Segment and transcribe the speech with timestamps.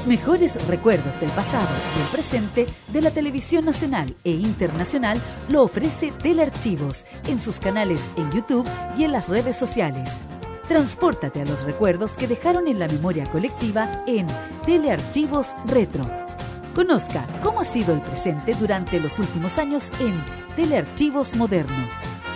[0.00, 5.20] Los mejores recuerdos del pasado y el presente de la televisión nacional e internacional
[5.50, 8.66] lo ofrece Telearchivos en sus canales en YouTube
[8.96, 10.22] y en las redes sociales.
[10.68, 14.26] Transpórtate a los recuerdos que dejaron en la memoria colectiva en
[14.64, 16.10] Telearchivos Retro.
[16.74, 20.14] Conozca cómo ha sido el presente durante los últimos años en
[20.56, 21.86] Telearchivos Moderno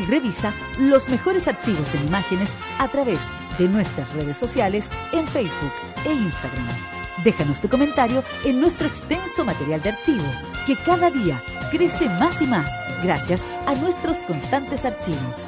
[0.03, 3.21] y revisa los mejores archivos en imágenes a través
[3.59, 5.73] de nuestras redes sociales en Facebook
[6.05, 6.94] e Instagram.
[7.25, 10.25] Déjanos tu comentario en nuestro extenso material de archivo,
[10.67, 12.71] que cada día crece más y más
[13.03, 15.39] gracias a nuestros constantes archivos.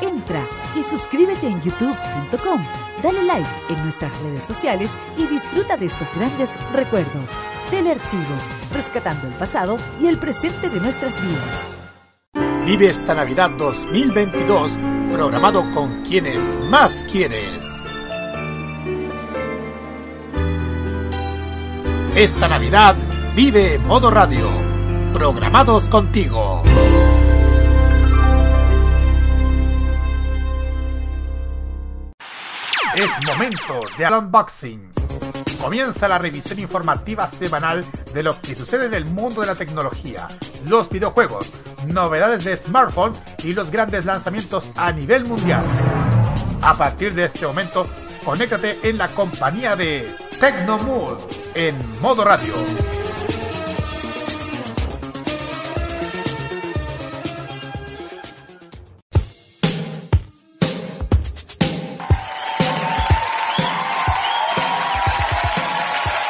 [0.00, 0.46] Entra
[0.78, 2.64] y suscríbete en youtube.com,
[3.02, 7.30] dale like en nuestras redes sociales y disfruta de estos grandes recuerdos.
[7.70, 12.64] Telearchivos, rescatando el pasado y el presente de nuestras vidas.
[12.64, 14.78] Vive esta Navidad 2022
[15.10, 17.73] programado con quienes más quieres.
[22.16, 22.94] Esta Navidad
[23.34, 24.48] vive Modo Radio,
[25.12, 26.62] programados contigo.
[32.94, 34.92] Es momento de unboxing.
[35.60, 40.28] Comienza la revisión informativa semanal de lo que sucede en el mundo de la tecnología,
[40.68, 41.50] los videojuegos,
[41.88, 45.64] novedades de smartphones y los grandes lanzamientos a nivel mundial.
[46.62, 47.88] A partir de este momento,
[48.24, 50.08] conéctate en la compañía de
[50.40, 51.18] Tecnomood
[51.54, 52.54] en modo radio.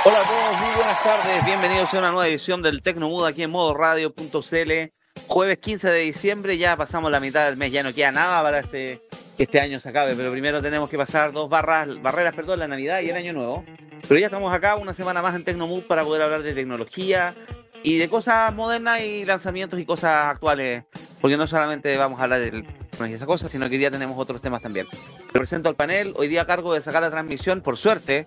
[0.07, 1.45] Hola a todos, muy buenas tardes.
[1.45, 4.93] Bienvenidos a una nueva edición del Tecnomood aquí en modo radio.cl.
[5.27, 8.61] Jueves 15 de diciembre, ya pasamos la mitad del mes, ya no queda nada para
[8.61, 9.01] este,
[9.37, 12.69] que este año se acabe, pero primero tenemos que pasar dos barras, barreras, perdón, la
[12.69, 13.65] Navidad y el Año Nuevo.
[14.07, 17.35] Pero ya estamos acá una semana más en Tecnomood para poder hablar de tecnología
[17.83, 20.85] y de cosas modernas y lanzamientos y cosas actuales,
[21.21, 22.65] porque no solamente vamos a hablar de
[23.11, 24.87] esas cosas, sino que hoy día tenemos otros temas también.
[24.93, 28.27] Le presento al panel, hoy día a cargo de sacar la transmisión, por suerte,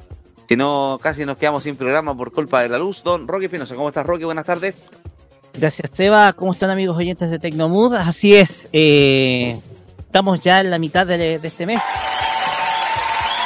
[0.49, 3.03] si no, casi nos quedamos sin programa por culpa de la luz.
[3.03, 4.25] Don Roque Pinoza, ¿cómo estás, Roque?
[4.25, 4.89] Buenas tardes.
[5.57, 6.33] Gracias, Seba.
[6.33, 7.95] ¿Cómo están, amigos oyentes de Tecnomood?
[7.95, 9.59] Así es, eh,
[9.97, 11.81] estamos ya en la mitad de, este mes.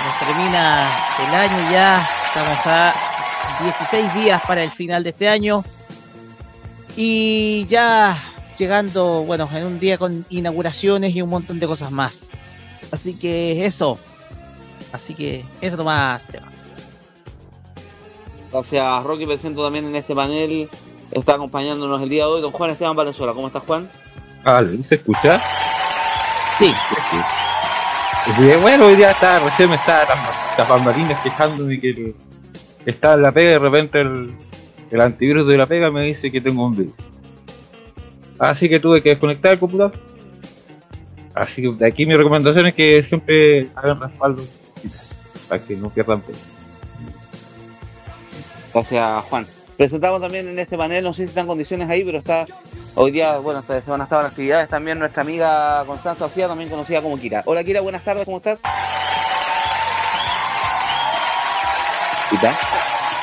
[0.05, 0.91] Nos termina
[1.25, 2.09] el año ya.
[2.27, 2.93] Estamos a
[3.63, 5.63] 16 días para el final de este año.
[6.97, 8.17] Y ya
[8.57, 12.31] llegando, bueno, en un día con inauguraciones y un montón de cosas más.
[12.91, 13.97] Así que eso.
[14.91, 16.47] Así que eso nomás, Seba.
[18.51, 19.25] Gracias, Rocky.
[19.25, 20.69] Presento también en este panel.
[21.11, 23.33] Está acompañándonos el día de hoy don Juan Esteban Valenzuela.
[23.33, 23.89] ¿Cómo estás, Juan?
[24.45, 25.41] Ah, ¿se escucha?
[26.57, 26.71] Sí.
[27.09, 27.17] sí.
[28.61, 30.05] Bueno, hoy día está, recién me está
[30.57, 32.13] las bambalinas quejándome que
[32.85, 34.31] está en la pega y de repente el,
[34.89, 36.93] el antivirus de la pega me dice que tengo un virus.
[38.39, 39.93] Así que tuve que desconectar el computador.
[41.33, 44.43] Así que de aquí mi recomendación es que siempre hagan respaldo
[45.47, 46.39] para que no pierdan peso.
[48.73, 49.45] Gracias, Juan.
[49.81, 52.45] Presentamos también en este panel, no sé si están condiciones ahí, pero está
[52.93, 57.17] hoy día, bueno, esta semana estaban actividades también nuestra amiga Constanza Sofía, también conocida como
[57.17, 57.41] Kira.
[57.45, 58.61] Hola Kira, buenas tardes, ¿cómo estás?
[62.29, 62.55] ¿Kira?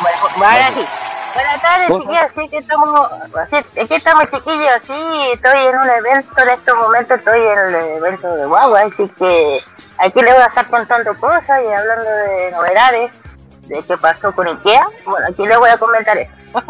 [0.00, 0.88] Bueno,
[1.32, 2.30] Buenas tardes, chiquillos.
[2.34, 3.10] Sí, que estamos,
[3.50, 4.80] sí, aquí estamos, chiquillos.
[4.82, 7.19] Sí, estoy en un evento en estos momentos.
[7.19, 9.60] Estoy en el evento de Guagua, así que
[9.98, 13.28] aquí les voy a estar contando cosas y hablando de novedades
[13.69, 14.89] de qué pasó con Ikea.
[15.06, 16.33] Bueno, aquí les voy a comentar eso.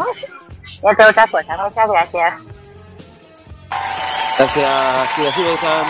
[0.83, 1.57] entre otras cosas.
[1.59, 2.65] Muchas gracias.
[4.37, 5.85] Gracias, sí, así están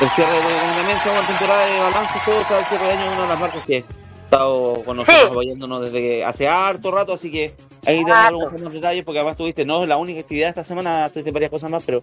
[0.00, 3.40] el cierre de la temporada de balance, todo el cierre de año, una de las
[3.40, 3.84] marcas que
[4.24, 5.30] estado con nosotros sí.
[5.30, 7.54] apoyándonos desde hace harto rato, así que
[7.86, 11.32] ahí tenemos algunos más detalles, porque además tuviste, no la única actividad esta semana, tuviste
[11.32, 12.02] varias cosas más, pero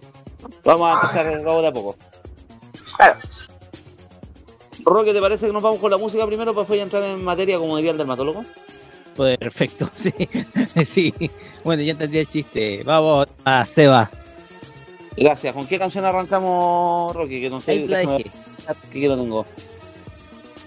[0.64, 1.96] vamos a empezar de a poco.
[2.96, 3.18] Claro.
[4.86, 7.58] Roque, ¿te parece que nos vamos con la música primero para después entrar en materia
[7.58, 8.44] como diría el dermatólogo?
[9.16, 10.12] Perfecto, sí.
[10.84, 11.12] sí.
[11.64, 12.82] Bueno, ya entendí el chiste.
[12.84, 14.08] Vamos a Seba.
[15.16, 15.52] Gracias.
[15.54, 17.40] ¿Con qué canción arrancamos, Rocky?
[17.40, 17.84] Que no sé.
[18.92, 19.44] Que lo tengo.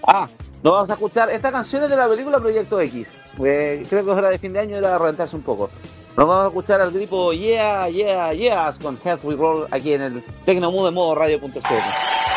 [0.06, 0.28] Ah,
[0.62, 1.30] nos vamos a escuchar.
[1.30, 3.22] Esta canción es de la película Proyecto X.
[3.36, 5.70] Creo que es hora de fin de año era reventarse un poco.
[6.16, 10.02] Nos vamos a escuchar al grupo Yeah, Yeah, Yeahs con Health We Roll aquí en
[10.02, 12.29] el Tecnomood de modo radio.cl.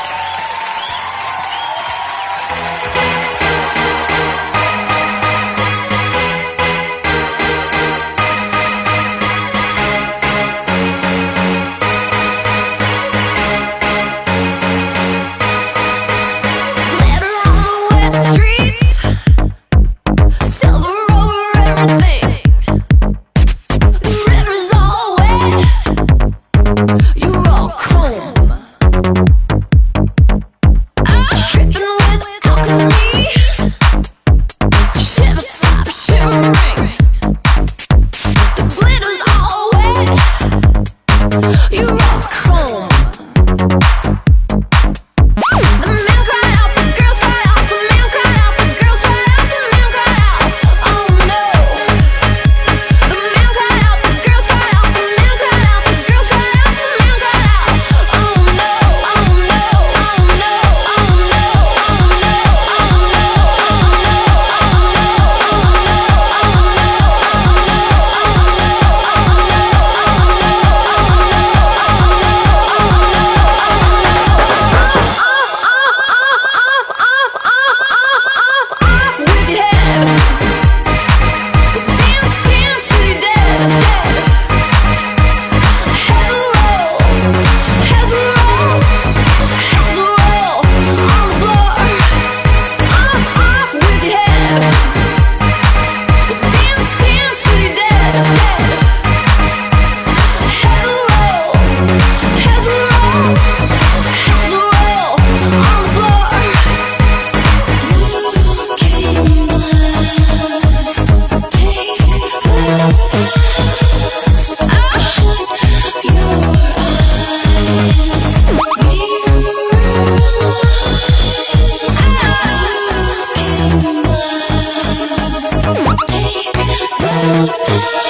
[127.24, 128.03] Thank you.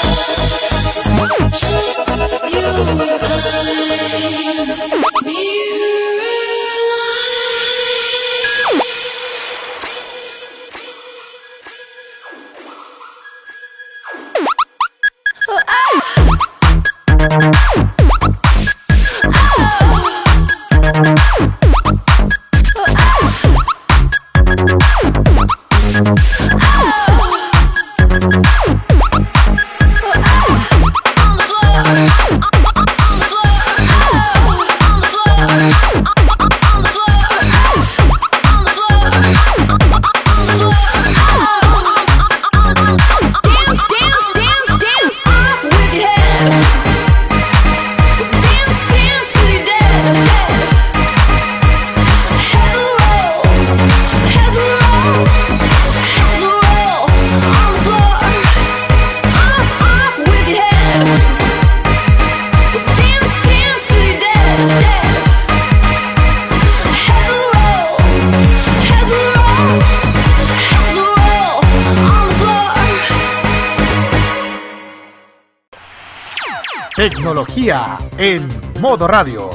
[78.99, 79.49] Radio.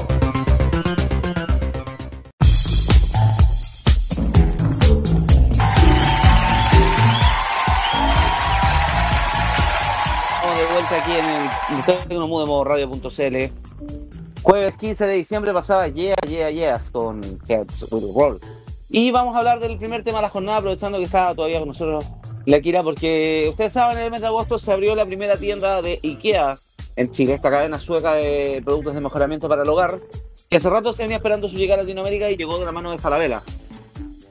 [10.35, 13.53] Estamos de vuelta aquí en el Tecnomudo de modo radio.cl.
[14.43, 18.41] Jueves 15 de diciembre pasaba Yeah, Yeah, Yes con with Roll.
[18.89, 21.69] Y vamos a hablar del primer tema de la jornada, aprovechando que está todavía con
[21.69, 22.05] nosotros
[22.45, 25.81] la Kira, porque ustedes saben, en el mes de agosto se abrió la primera tienda
[25.83, 26.57] de IKEA
[26.99, 30.01] en Chile, esta cadena sueca de productos de mejoramiento para el hogar,
[30.51, 32.91] que hace rato se venía esperando su llegada a Latinoamérica y llegó de la mano
[32.91, 33.41] de Falabella.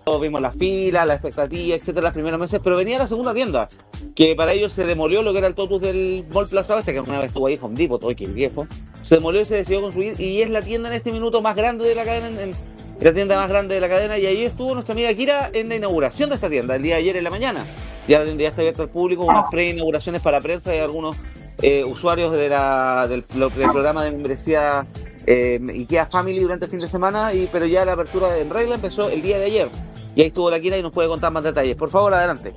[0.03, 3.69] Todos vimos las filas, la expectativa, etcétera, los primeros meses, pero venía la segunda tienda,
[4.15, 7.00] que para ellos se demolió lo que era el Totus del Mall Plaza este que
[7.00, 8.67] una vez estuvo ahí Home Depot, hoy que el viejo,
[9.01, 11.88] se demolió y se decidió construir, y es la tienda en este minuto más grande
[11.88, 12.51] de la cadena, en, en,
[13.00, 15.77] la tienda más grande de la cadena, y ahí estuvo nuestra amiga Kira en la
[15.77, 17.65] inauguración de esta tienda, el día de ayer en la mañana.
[18.09, 21.17] Ya, ya está abierto al público, unas pre-inauguraciones para prensa y algunos
[21.61, 24.85] eh, usuarios de la, del, programa de membresía
[25.25, 28.75] eh, IKEA Family durante el fin de semana, y, pero ya la apertura en regla
[28.75, 29.69] empezó el día de ayer.
[30.15, 31.75] Y ahí estuvo la Kira y nos puede contar más detalles.
[31.75, 32.53] Por favor, adelante.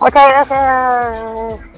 [0.00, 1.74] Muchas gracias.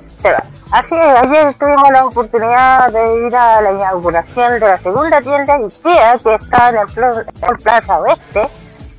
[0.73, 6.16] Así ayer tuvimos la oportunidad de ir a la inauguración de la segunda tienda IKEA
[6.19, 8.49] que está en el, Plaza Oeste.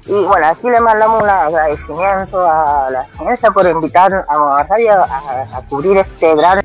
[0.08, 5.62] Y bueno, aquí le mandamos un agradecimiento a la ciencia por invitar a Radio a,
[5.70, 6.64] cubrir este gran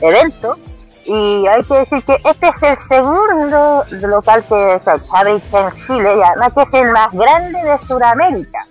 [0.00, 0.56] evento.
[1.04, 5.86] Y hay que decir que este es el segundo local que se ha visto en
[5.86, 8.66] Chile y además que es el más grande de Sudamérica.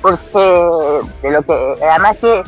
[0.00, 2.42] Porque de lo que, además que,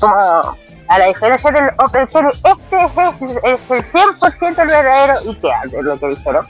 [0.00, 5.60] como a la diferencia del Open Series, este es, es el 100% el verdadero IKEA,
[5.70, 6.46] de lo que dijeron.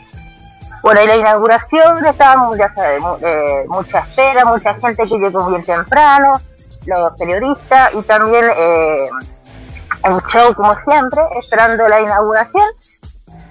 [0.84, 5.62] Bueno, y la inauguración estábamos, ya sabemos, eh, mucha espera, mucha gente que llegó bien
[5.62, 6.38] temprano,
[6.84, 9.06] los periodistas y también eh,
[10.10, 12.66] un show como siempre, esperando la inauguración.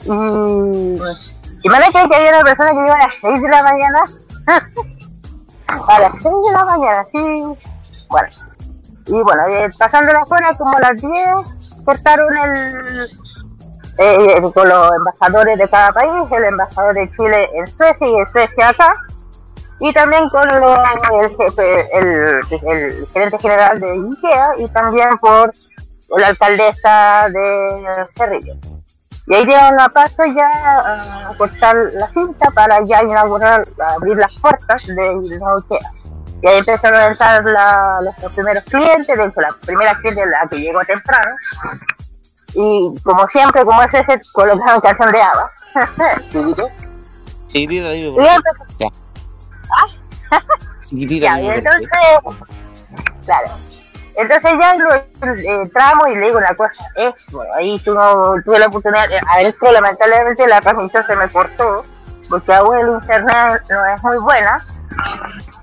[0.03, 0.09] Y,
[1.63, 4.03] y que había una persona que llegó a las 6 de la mañana.
[5.87, 8.05] a las 6 de la mañana, sí.
[8.09, 8.27] Bueno,
[9.07, 9.43] y bueno,
[9.79, 13.09] pasando la zona como a las 10, cortaron el,
[13.97, 18.27] eh, con los embajadores de cada país, el embajador de Chile en Suecia y el
[18.27, 18.95] Suecia acá,
[19.79, 25.53] y también con el, jefe, el, el, gerente general de IKEA y también por
[26.17, 28.53] la alcaldesa de Cerrillo.
[29.25, 30.79] Y ahí dieron la paso ya
[31.29, 33.63] a cortar la cinta para ya inaugurar,
[33.95, 35.91] abrir las puertas de la IKEA.
[36.41, 40.47] Y ahí empezaron a entrar la, los primeros clientes, de hecho la primera cliente la
[40.49, 41.35] que llegó temprano,
[42.55, 45.51] y como siempre, como es ese, colocaron canción de Ava.
[47.47, 48.87] Chiquitita, entonces, Ya.
[49.71, 50.39] ¿Ah?
[50.87, 51.89] Chiquitita, ya, y entonces,
[53.25, 53.49] claro.
[54.15, 55.05] Entonces ya lo eh,
[55.47, 59.19] entramos y le digo una cosa, es, bueno, ahí tú no, tuve la oportunidad, de-
[59.27, 61.83] adentro lamentablemente la transmisión se me cortó,
[62.29, 64.59] porque aún el internet no es muy buena,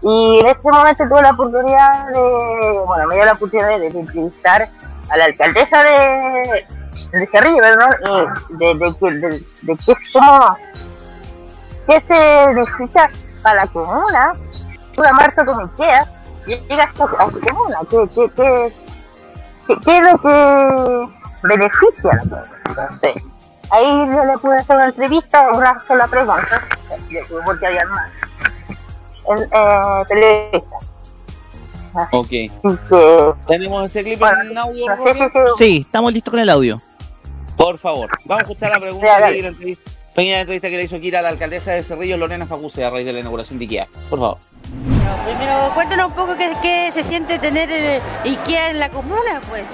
[0.02, 4.00] y en este momento tuve la oportunidad de, bueno, me dio la oportunidad de, de
[4.00, 4.66] entrevistar
[5.10, 6.66] a la alcaldesa de,
[7.12, 7.96] de Cerrillo, ¿verdad?
[8.50, 9.28] Y de, de, de,
[9.62, 10.56] de que es como,
[11.86, 13.08] que se necesita
[13.42, 14.32] para la comuna,
[14.96, 16.04] una marcha como Ikea,
[16.46, 18.72] llega a su comuna, ¿qué, qué, qué,
[19.66, 21.08] qué, qué es lo que
[21.42, 22.52] beneficia a la comuna?
[22.66, 23.16] Entonces,
[23.70, 26.68] ahí yo le pude hacer una entrevista, una sola pregunta,
[27.44, 28.10] porque había más,
[29.26, 30.90] en eh, periodistas.
[32.12, 32.28] Ok.
[32.28, 32.50] Que,
[33.48, 35.48] ¿Tenemos ese clip Bueno, en audio, no sé si se...
[35.56, 36.80] Sí, estamos listos con el audio.
[37.60, 39.42] Por favor, vamos a escuchar la pregunta que dale.
[39.42, 42.82] la entrevista, pequeña entrevista que le hizo Kira a la alcaldesa de Cerrillo, Lorena Facuse,
[42.82, 43.86] a raíz de la inauguración de IKEA.
[44.08, 44.38] Por favor.
[45.26, 49.64] Primero, cuéntanos un poco qué, qué se siente tener el IKEA en la comuna, pues.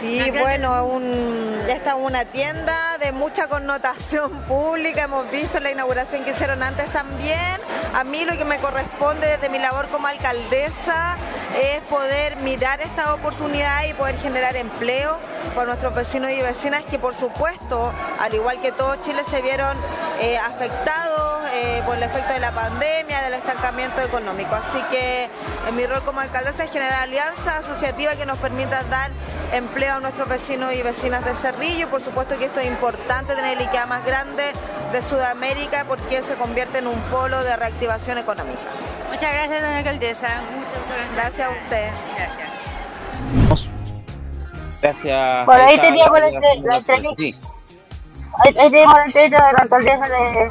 [0.00, 6.24] Sí, bueno, un, ya está una tienda de mucha connotación pública, hemos visto la inauguración
[6.24, 7.60] que hicieron antes también.
[7.94, 11.16] A mí lo que me corresponde desde mi labor como alcaldesa
[11.60, 15.18] es poder mirar esta oportunidad y poder generar empleo
[15.54, 19.76] para nuestros vecinos y vecinas que por supuesto, al igual que todo Chile, se vieron
[20.20, 24.54] eh, afectados eh, por el efecto de la pandemia, del estancamiento económico.
[24.54, 25.28] Así que
[25.68, 29.10] en mi rol como alcaldesa es generar alianza asociativa que nos permita dar
[29.52, 31.86] empleo a nuestros vecinos y vecinas de Cerrillo.
[31.86, 34.52] Y por supuesto que esto es importante, tener el IKEA más grande
[34.92, 38.60] de Sudamérica porque se convierte en un polo de reactivación económica.
[39.08, 40.28] Muchas gracias, doña alcaldesa.
[40.50, 41.90] Muchas Gracias a usted.
[42.16, 43.68] Gracias.
[44.80, 45.46] Gracias.
[45.46, 47.14] Bueno, ahí teníamos la la entre- la entrevista.
[47.18, 47.34] Sí.
[48.38, 50.48] Ahí, la entrevista de la alcaldesa de,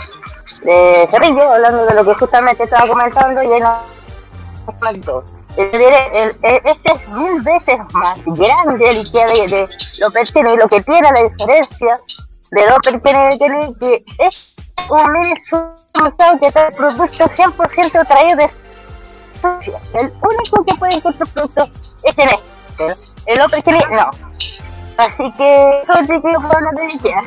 [0.72, 5.24] de Cerrillo, hablando de lo que justamente estaba comentando y ahí nos comentó.
[5.60, 10.68] El- el- Este es mil veces más grande el IKEA de, de López y lo
[10.70, 12.00] que tiene la diferencia
[12.52, 14.56] de López Kennedy que es
[14.90, 18.52] un mini supermercado que trae productos 100% traídos de
[19.42, 19.80] Suecia.
[19.94, 23.22] El único que puede encontrar productos es en este.
[23.26, 24.10] El López Kennedy no.
[24.98, 27.22] Así que yo puedo hablar de IKEA.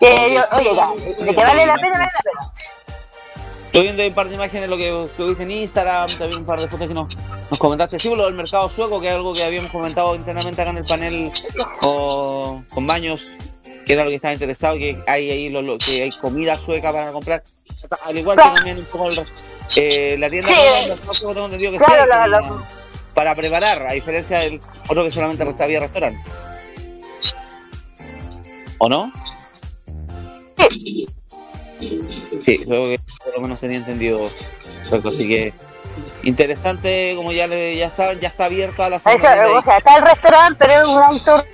[0.00, 0.88] que yo, oye, ya,
[1.24, 2.52] de que vale la pena, vale la pena.
[3.72, 6.44] Estoy viendo ahí un par de imágenes de lo que tuviste en Instagram, también un
[6.44, 7.98] par de fotos que nos, nos comentaste.
[7.98, 10.84] Sí, lo del mercado sueco, que es algo que habíamos comentado internamente acá en el
[10.84, 11.32] panel
[11.80, 13.26] con, con Baños,
[13.86, 16.92] que era lo que estaba interesado, que hay ahí lo, lo- que hay comida sueca
[16.92, 17.42] para comprar.
[18.04, 19.18] Al igual que también un poco el,
[19.76, 20.50] eh, la tienda
[21.10, 21.24] Sí.
[21.32, 22.66] tengo entendido que Claro, la- la-
[23.14, 26.22] para preparar, a diferencia del otro que solamente resta- había restaurante.
[28.76, 29.10] ¿O no?
[30.70, 31.08] Sí,
[32.42, 34.30] creo que por lo menos tenía entendido.
[34.80, 35.54] Perfecto, así que
[36.22, 40.02] interesante, como ya le, ya saben, ya está abierta la tienda o sea, está el
[40.02, 41.44] restaurante, pero es un auto,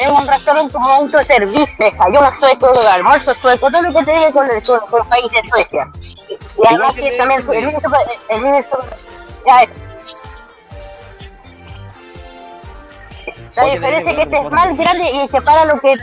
[0.00, 4.50] es un restaurante como autoservicio, desayuno sueco, almuerzo sueco, todo lo que te diga con
[4.50, 5.90] el, con, con el país de Suecia.
[6.62, 8.96] Y además que también el super- el super-
[9.46, 9.66] ya,
[13.54, 15.96] La Oye, diferencia es que este es más grande y separa lo que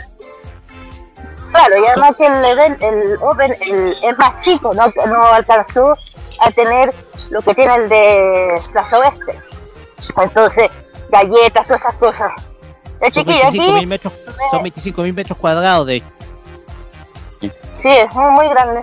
[1.52, 5.96] Claro, y además que el, event- el Open el, es más chico, no, no alcanzó
[6.40, 6.94] a tener
[7.30, 9.40] lo que tiene el de Plaza Oeste.
[10.16, 10.70] Entonces,
[11.10, 12.32] galletas, todas esas cosas.
[13.00, 14.12] El Son chiquillo 25 mil aquí, metros,
[14.50, 16.02] son 25 mil metros cuadrados de
[17.40, 17.50] sí,
[17.82, 18.82] es muy, muy grande.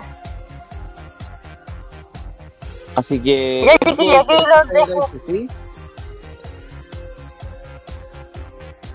[2.96, 3.64] Así que.
[3.66, 5.10] Ya, chiquillo, aquí los dejo.
[5.26, 5.48] ¿Sí?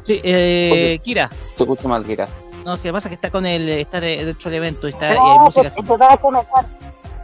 [0.03, 1.29] Sí, eh, Kira.
[1.55, 2.27] Se escucha mal, Kira.
[2.65, 5.11] No, que pasa es que está con el, está de- dentro del evento, está, y
[5.11, 5.69] hay No, que, música.
[5.71, 6.65] que va a comenzar.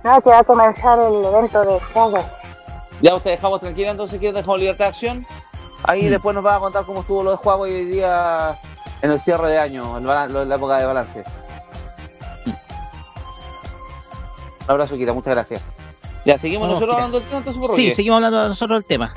[0.03, 2.23] No, que va a comenzar el evento de Saga.
[3.01, 5.25] Ya usted dejamos tranquila, entonces que dejamos libertad de acción.
[5.83, 6.09] Ahí Mm.
[6.09, 8.59] después nos va a contar cómo estuvo lo de Huawei hoy día
[9.01, 11.27] en el cierre de año, en la, la época de balances.
[12.45, 12.49] Mm.
[12.49, 12.55] Un
[14.67, 15.61] abrazo, Kira, muchas gracias.
[16.25, 17.05] Ya, seguimos No, nosotros Kira.
[17.05, 19.13] hablando del tema, entonces, por Sí, seguimos hablando nosotros del tema.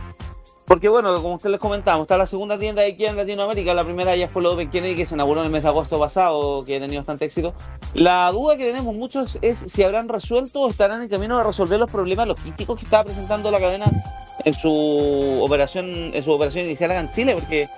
[0.72, 3.84] Porque bueno, como ustedes les comentamos, está la segunda tienda de IKEA en Latinoamérica, la
[3.84, 6.64] primera ya fue la Open Kennedy que se inauguró en el mes de agosto pasado,
[6.64, 7.52] que ha tenido bastante éxito.
[7.92, 11.78] La duda que tenemos muchos es si habrán resuelto o estarán en camino de resolver
[11.78, 13.84] los problemas logísticos que estaba presentando la cadena
[14.46, 17.68] en su operación, en su operación inicial acá en Chile, porque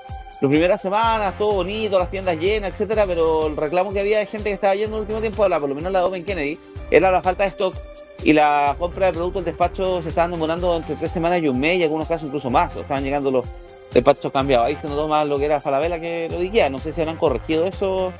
[0.40, 4.26] las primeras semanas, todo bonito, las tiendas llenas, etcétera, pero el reclamo que había de
[4.26, 6.60] gente que estaba yendo en el último tiempo, la, por lo menos la Open Kennedy,
[6.92, 7.74] era la falta de stock
[8.22, 11.58] y la compra de productos en despacho se estaban demorando entre tres semanas y un
[11.58, 12.74] mes y en algunos casos incluso más.
[12.74, 13.46] Estaban llegando los
[13.92, 14.66] despachos cambiados.
[14.66, 16.70] Ahí se notó más lo que era Falabella que lo de Ikea.
[16.70, 18.12] No sé si habrán corregido eso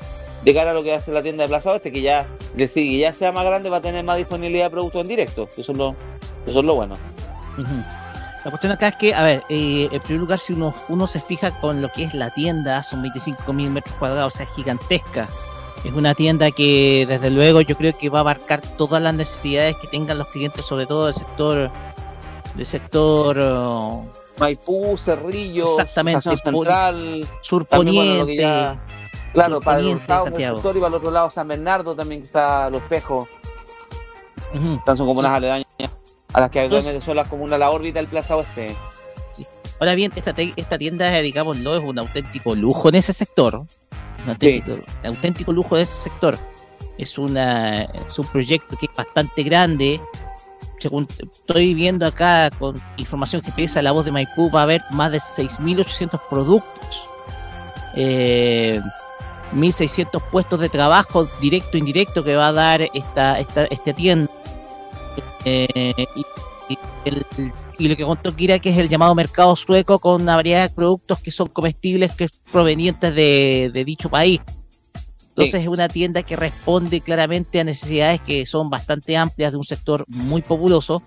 [0.43, 3.13] de cara a lo que hace la tienda de Plaza Oeste, que ya que ya
[3.13, 5.49] sea más grande va a tener más disponibilidad de productos en directo.
[5.57, 5.95] Eso es lo,
[6.45, 6.95] eso es lo bueno.
[8.43, 11.19] La cuestión acá es que, a ver, eh, en primer lugar, si uno, uno se
[11.19, 15.27] fija con lo que es la tienda, son 25.000 metros cuadrados, o sea, gigantesca.
[15.83, 19.75] Es una tienda que desde luego yo creo que va a abarcar todas las necesidades
[19.77, 21.69] que tengan los clientes, sobre todo del sector
[22.55, 24.05] del sector uh,
[24.39, 28.79] Maipú, Cerrillo, exactamente, Central, surponiente, ya,
[29.33, 33.27] claro, para el sector y para el otro lado San Bernardo también está Los Espejos.
[34.53, 35.67] Están son como unas aledañas
[36.33, 38.75] a las que actualmente son las comunas la órbita del Plaza Oeste.
[39.33, 39.45] Sí.
[39.79, 43.65] Ahora bien, esta, esta tienda, digámoslo, es un auténtico lujo en ese sector
[44.25, 46.37] un auténtico, lujo de ese sector.
[46.97, 49.99] Es, una, es un proyecto que es bastante grande.
[50.79, 54.81] Según estoy viendo acá con información que pesa la voz de Maipú, va a haber
[54.91, 57.09] más de 6.800 productos,
[57.95, 58.81] eh,
[59.53, 64.31] 1.600 puestos de trabajo directo e indirecto que va a dar esta, esta, esta tienda.
[65.45, 66.77] Eh, y,
[67.79, 71.19] lo que contó Kira que es el llamado mercado sueco con una variedad de productos
[71.19, 74.41] que son comestibles que provenientes de, dicho país.
[75.29, 79.65] Entonces es una tienda que responde claramente a necesidades que son bastante amplias de un
[79.65, 81.03] sector muy populoso,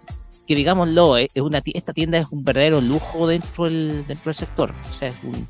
[0.47, 4.35] que digámoslo, eh, es una, esta tienda es un verdadero lujo dentro del, dentro del
[4.35, 4.75] sector.
[4.89, 5.49] O sea, es un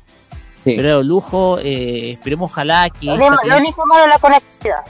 [0.63, 1.59] verdadero lujo.
[1.59, 3.07] Eh, esperemos ojalá que...
[3.07, 4.85] Lo, único malo es la conectividad.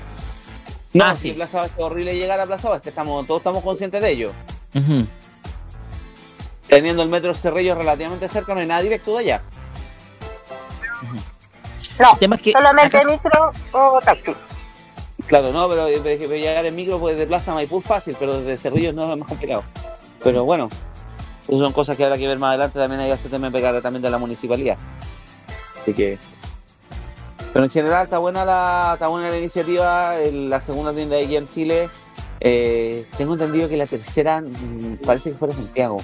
[0.93, 1.31] No, ah, sí.
[1.31, 4.31] Plaza es horrible llegar a Plaza Oeste, estamos, todos estamos conscientes de ello.
[6.69, 9.41] Teniendo el metro Cerrillo relativamente cerca, no hay nada directo de allá.
[11.99, 12.17] No,
[12.53, 14.33] solamente micro o taxi.
[15.27, 19.11] Claro, no, pero llegar en micro pues de Plaza Maipú fácil, pero desde Cerrillo no
[19.11, 19.63] es más complicado.
[20.23, 20.69] Pero bueno,
[21.47, 22.79] son cosas que habrá que ver más adelante.
[22.79, 24.77] También hay tema pegar también de la municipalidad.
[25.77, 26.17] Así que.
[27.51, 30.15] Pero en general está buena la, está buena la iniciativa.
[30.31, 31.89] La segunda tienda de aquí en Chile.
[32.41, 35.97] Eh, tengo entendido que la tercera mm, parece que fuera Santiago.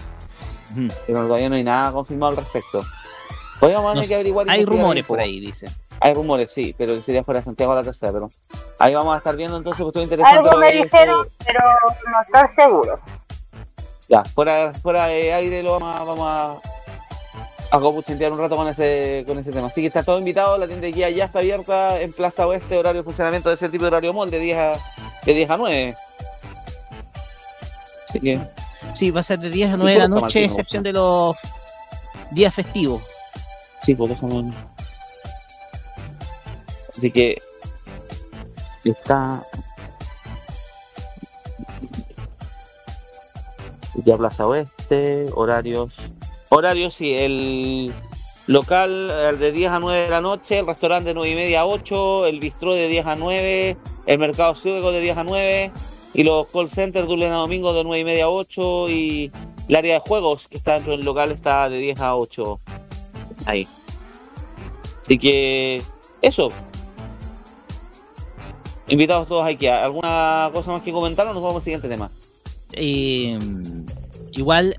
[1.06, 2.84] Pero todavía no hay nada confirmado al respecto.
[3.60, 4.50] Podríamos que averiguar.
[4.50, 5.68] Hay rumores por ahí, dice.
[6.00, 8.12] Hay rumores, sí, pero sería fuera Santiago a la tercera.
[8.12, 8.30] Pero
[8.80, 10.50] ahí vamos a estar viendo entonces, pues todo interesante.
[10.50, 11.62] Algo me dijeron, pero
[12.12, 13.00] no estoy seguro.
[14.10, 16.76] Ya, fuera, fuera de aire lo vamos a, vamos a,
[17.72, 19.68] a un rato con ese, con ese tema.
[19.68, 22.78] Así que está todo invitado, la tienda de guía ya está abierta en Plaza Oeste,
[22.78, 24.74] horario de funcionamiento de ese tipo de horario mall de 10 a,
[25.26, 25.96] de 10 a 9.
[28.04, 28.40] Así que
[28.94, 31.36] Sí, va a ser de 10 a 9 de la noche, excepción de los
[32.32, 33.02] días festivos.
[33.80, 34.28] Sí, por eso
[36.96, 37.42] Así que
[38.84, 39.46] está
[44.04, 45.98] ya Plaza Oeste, horarios.
[46.50, 47.94] Horarios, sí, el
[48.48, 51.66] local de 10 a 9 de la noche, el restaurante de 9 y media a
[51.66, 55.72] 8, el bistró de 10 a 9, el mercado cívico de 10 a 9,
[56.16, 59.32] y los call centers de a domingo de 9 y media a 8 y
[59.68, 62.60] el área de juegos que está dentro del local está de 10 a 8
[63.46, 63.68] ahí.
[65.02, 65.82] Así que
[66.22, 66.52] eso.
[68.88, 69.68] Invitados todos aquí.
[69.68, 72.10] ¿Alguna cosa más que comentar o nos vamos al siguiente tema?
[72.72, 73.38] Eh,
[74.32, 74.78] igual,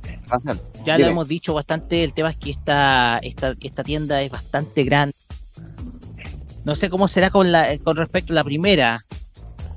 [0.85, 4.85] ya lo hemos dicho bastante, el tema es que esta, esta, esta tienda es bastante
[4.85, 5.15] grande.
[6.65, 9.05] No sé cómo será con, la, con respecto a la primera,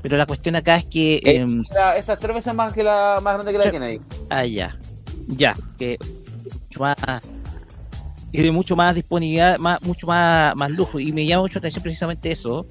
[0.02, 1.16] pero la cuestión acá es que.
[1.18, 1.64] Eh, em,
[1.98, 4.02] esta tres veces más que la más grande que la tiene ahí.
[4.30, 4.78] Ah, ya.
[5.28, 5.56] Ya.
[5.78, 5.98] Que
[6.44, 6.96] mucho más.
[8.32, 11.00] Tiene mucho más disponibilidad, más, mucho más, más lujo.
[11.00, 12.66] Y me llama mucho la atención precisamente eso.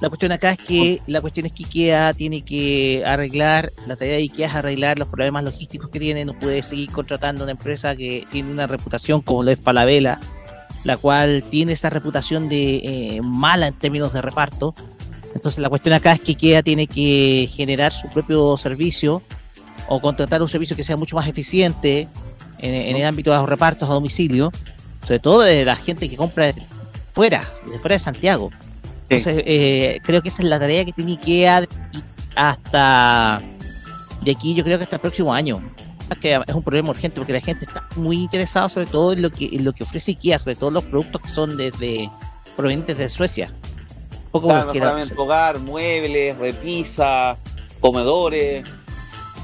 [0.00, 4.16] La cuestión acá es que la cuestión es que IKEA tiene que arreglar, la tarea
[4.16, 7.96] de IKEA es arreglar los problemas logísticos que tiene, no puede seguir contratando una empresa
[7.96, 10.20] que tiene una reputación como lo es Falabella,
[10.84, 14.74] la cual tiene esa reputación de eh, mala en términos de reparto,
[15.36, 19.22] entonces la cuestión acá es que IKEA tiene que generar su propio servicio
[19.86, 22.08] o contratar un servicio que sea mucho más eficiente
[22.58, 24.50] en, el ámbito de los repartos a domicilio,
[25.02, 26.54] sobre todo de la gente que compra
[27.12, 28.50] fuera, de fuera de Santiago.
[29.08, 31.68] Entonces eh, creo que esa es la tarea que tiene IKEA
[32.34, 33.42] hasta
[34.22, 35.62] de aquí, yo creo que hasta el próximo año.
[36.20, 39.30] que es un problema urgente porque la gente está muy interesada sobre todo en lo
[39.30, 42.10] que, en lo que ofrece IKEA, sobre todo los productos que son desde
[42.56, 43.52] provenientes de Suecia.
[44.36, 47.38] Poco claro, mejoramiento hogar, muebles, repisa,
[47.80, 48.66] comedores,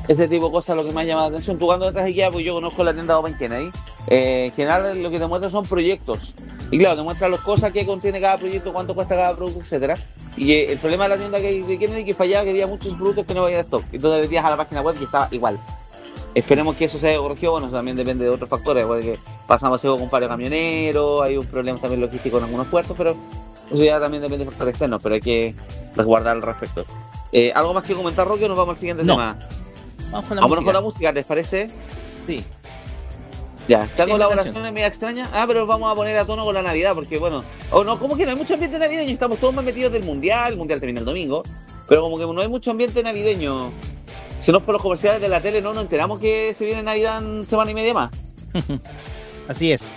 [0.07, 1.59] ese tipo de cosas lo que me ha llamado la atención.
[1.59, 3.71] Tú cuando entras a IKEA, pues yo conozco la tienda Open Kennedy,
[4.09, 6.35] eh, en general lo que te muestra son proyectos.
[6.71, 9.97] Y claro, te muestra las cosas que contiene cada proyecto, cuánto cuesta cada producto, etcétera.
[10.37, 12.93] Y eh, el problema de la tienda que, de Kennedy que fallaba que había muchos
[12.93, 13.85] productos que no había de stock.
[13.93, 15.59] Entonces metías a la página web y estaba igual.
[16.35, 20.03] Esperemos que eso se haya corregido, bueno, también depende de otros factores, porque pasamos con
[20.03, 23.17] un par de camioneros, hay un problema también logístico en algunos puertos, pero
[23.73, 25.55] eso ya también depende de factores externos, pero hay que
[25.95, 26.85] resguardar al respecto.
[27.33, 29.39] Eh, ¿Algo más que comentar, Roque, o nos vamos al siguiente tema?
[30.11, 31.71] Vamos con la Vámonos con la música, ¿te parece?
[32.27, 32.45] Sí.
[33.69, 35.31] Ya, ¿están colaboraciones media extrañas?
[35.33, 38.17] Ah, pero vamos a poner a tono con la Navidad, porque bueno, o no, como
[38.17, 41.01] que no hay mucho ambiente navideño, estamos todos más metidos del Mundial, el Mundial termina
[41.01, 41.43] el domingo,
[41.89, 43.71] pero como que no hay mucho ambiente navideño.
[44.41, 46.83] Si no es por los comerciales de la tele, no nos enteramos que se viene
[46.83, 48.11] Navidad en semana y media más.
[49.49, 49.93] Así es.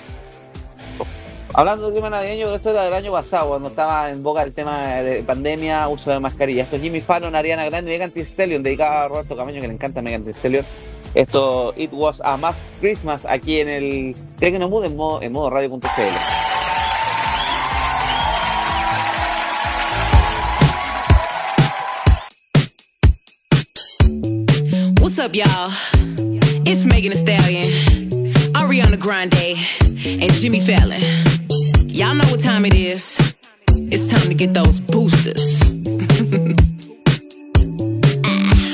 [1.57, 4.95] Hablando del tema navideño, esto era del año pasado, cuando estaba en boca el tema
[4.95, 6.63] de pandemia, uso de mascarilla.
[6.63, 9.73] Esto es Jimmy Fallon, Ariana Grande, Megan Thee Stallion, dedicado a Roberto Camaño, que le
[9.73, 10.65] encanta Megan Thee Stallion.
[11.13, 15.87] Esto, It Was a Mask Christmas, aquí en el Tecnomood en modo, en modo radio.cl.
[25.17, 25.71] up, y'all?
[26.67, 29.55] It's Megan Thee Stallion, Ariana Grande,
[30.21, 31.34] and Jimmy Fallon.
[31.95, 33.33] Y'all know what time it is.
[33.69, 35.61] It's time to get those boosters.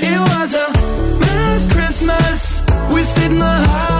[0.01, 0.67] it was a
[1.21, 2.63] last Christmas.
[2.91, 3.90] We stayed in the house.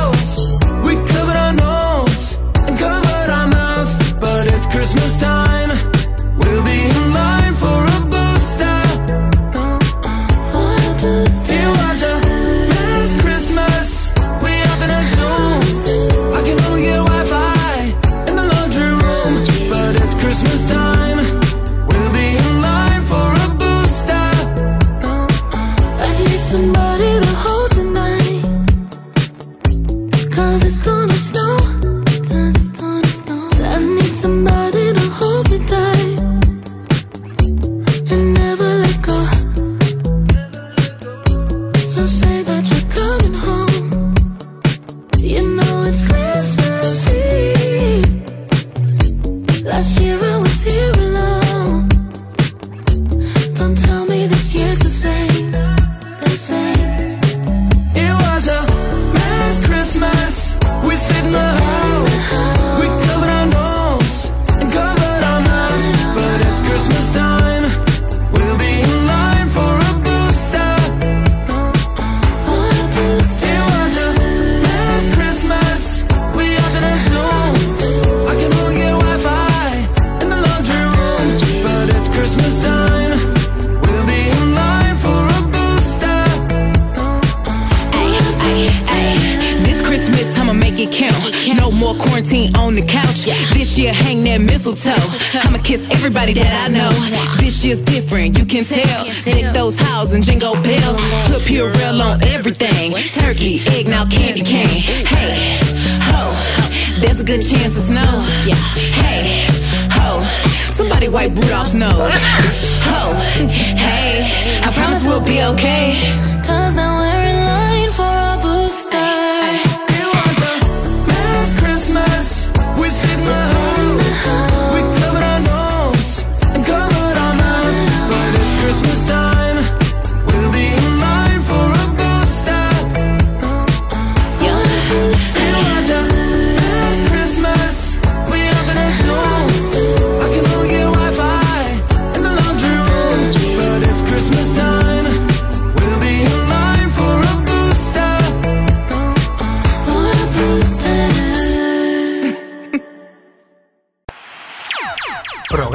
[111.22, 111.92] Wipe Rudolph's nose.
[111.94, 116.31] Ho, oh, hey, I promise we'll be okay.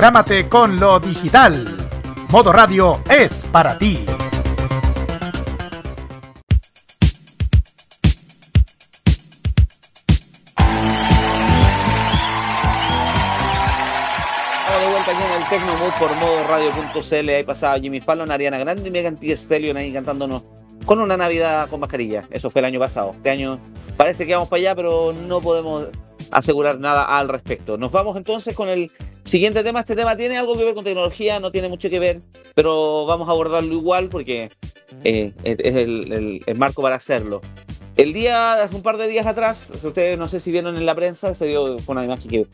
[0.07, 1.67] Prográmate con lo digital.
[2.31, 4.07] Modo Radio es para ti.
[15.51, 17.29] Tecnomood por modo radio.cl.
[17.29, 20.45] Ahí pasaba Jimmy Fallon, Ariana Grande y Megan Thee Stallion ahí cantándonos
[20.85, 22.23] con una Navidad con mascarilla.
[22.31, 23.11] Eso fue el año pasado.
[23.11, 23.59] Este año
[23.97, 25.89] parece que vamos para allá, pero no podemos
[26.31, 27.77] asegurar nada al respecto.
[27.79, 28.91] Nos vamos entonces con el
[29.25, 29.81] siguiente tema.
[29.81, 32.23] Este tema tiene algo que ver con tecnología, no tiene mucho que ver,
[32.55, 34.51] pero vamos a abordarlo igual porque
[35.05, 37.41] eh, es el, marco para hacerlo.
[37.97, 40.95] El día, hace un par de días atrás, ustedes no sé si vieron en la
[40.95, 42.47] prensa, se dio, fue una imagen que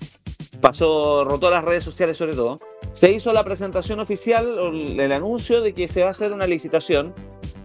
[0.61, 2.61] pasó, rotó las redes sociales sobre todo,
[2.93, 4.57] se hizo la presentación oficial,
[4.99, 7.13] el anuncio de que se va a hacer una licitación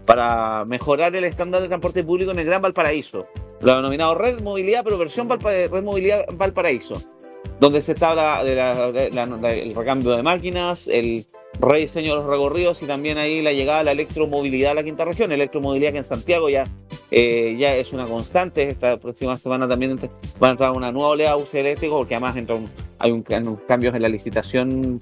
[0.05, 3.27] para mejorar el estándar de transporte público en el Gran Valparaíso,
[3.61, 7.01] lo denominado Red Movilidad, pero versión Valpa- Red Movilidad Valparaíso,
[7.59, 9.09] donde se está la- de la- de
[9.63, 11.25] el recambio de máquinas, el
[11.59, 15.05] rediseño de los recorridos y también ahí la llegada a la electromovilidad a la quinta
[15.05, 16.65] región, electromovilidad que en Santiago ya,
[17.09, 19.97] eh, ya es una constante, esta próxima semana también
[20.39, 23.25] van a entrar una nueva oleada de buses eléctricos porque además entra un- hay un,
[23.27, 24.99] unos cambios en la licitación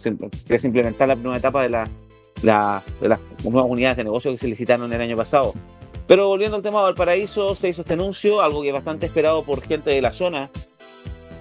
[0.47, 4.37] que se implementar la primera etapa de, la- de las nuevas unidades de negocio que
[4.37, 5.53] se licitaron el año pasado.
[6.07, 9.43] Pero volviendo al tema de Valparaíso, se hizo este anuncio, algo que es bastante esperado
[9.43, 10.51] por gente de la zona.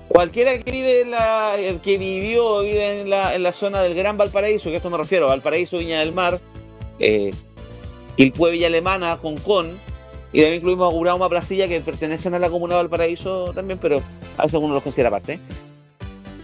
[0.09, 4.16] Cualquiera que vive en la, que vivió vive en la, en la zona del Gran
[4.16, 6.38] Valparaíso, que a esto me refiero, Valparaíso, Viña del Mar,
[6.98, 7.33] eh,
[8.16, 9.72] Quilpue, Villa Alemana, Concón,
[10.33, 14.03] y también incluimos a Urauma, Placilla, que pertenecen a la comuna de Valparaíso también, pero
[14.37, 15.38] a veces uno los considera aparte.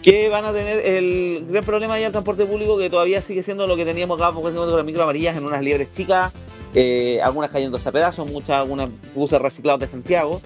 [0.02, 3.66] Que van a tener el gran problema ya del transporte público, que todavía sigue siendo
[3.66, 6.32] lo que teníamos acá, porque tenemos las micro amarillas en unas liebres chicas,
[6.74, 10.40] eh, algunas cayéndose a pedazos, muchas, algunas buses reciclados de Santiago,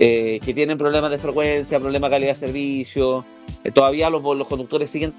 [0.00, 3.24] eh, que tienen problemas de frecuencia, problemas de calidad de servicio.
[3.64, 5.12] Eh, todavía los, conductores siguen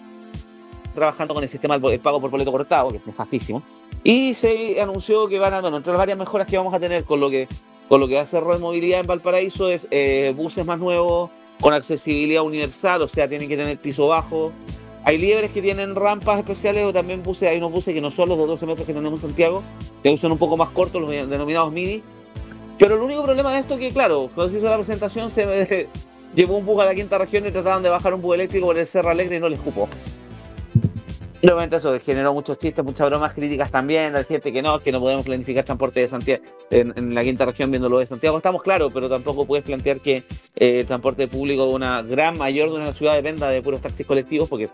[0.95, 3.61] trabajando con el sistema del pago por boleto cortado, que es nefastísimo.
[4.03, 7.03] Y se anunció que van a, bueno, entre las varias mejoras que vamos a tener
[7.03, 7.47] con lo que,
[7.87, 11.29] con lo que va a ser Red Movilidad en Valparaíso es eh, buses más nuevos,
[11.59, 14.53] con accesibilidad universal, o sea, tienen que tener piso bajo.
[15.03, 18.29] Hay liebres que tienen rampas especiales o también buses, hay unos buses que no son
[18.29, 19.63] los de 12 metros que tenemos en Santiago,
[20.03, 22.03] que son un poco más cortos, los denominados MIDI.
[22.77, 25.87] Pero el único problema de esto es que, claro, cuando se hizo la presentación se
[26.35, 28.77] llevó un bus a la quinta región y trataban de bajar un bus eléctrico por
[28.77, 29.89] el Cerro Alegre y no les cupo.
[31.41, 34.99] Obviamente eso generó muchos chistes, muchas bromas críticas también, hay gente que no, que no
[34.99, 38.35] podemos planificar transporte de Santiago en, la quinta región viéndolo de Santiago.
[38.35, 40.25] Estamos claros, pero tampoco puedes plantear que
[40.57, 44.05] eh, el transporte público de una gran mayor de una ciudad dependa de puros taxis
[44.05, 44.69] colectivos porque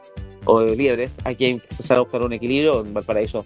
[0.45, 1.17] o de liebres.
[1.23, 2.82] Hay que empezar a buscar un equilibrio.
[2.82, 3.45] En Valparaíso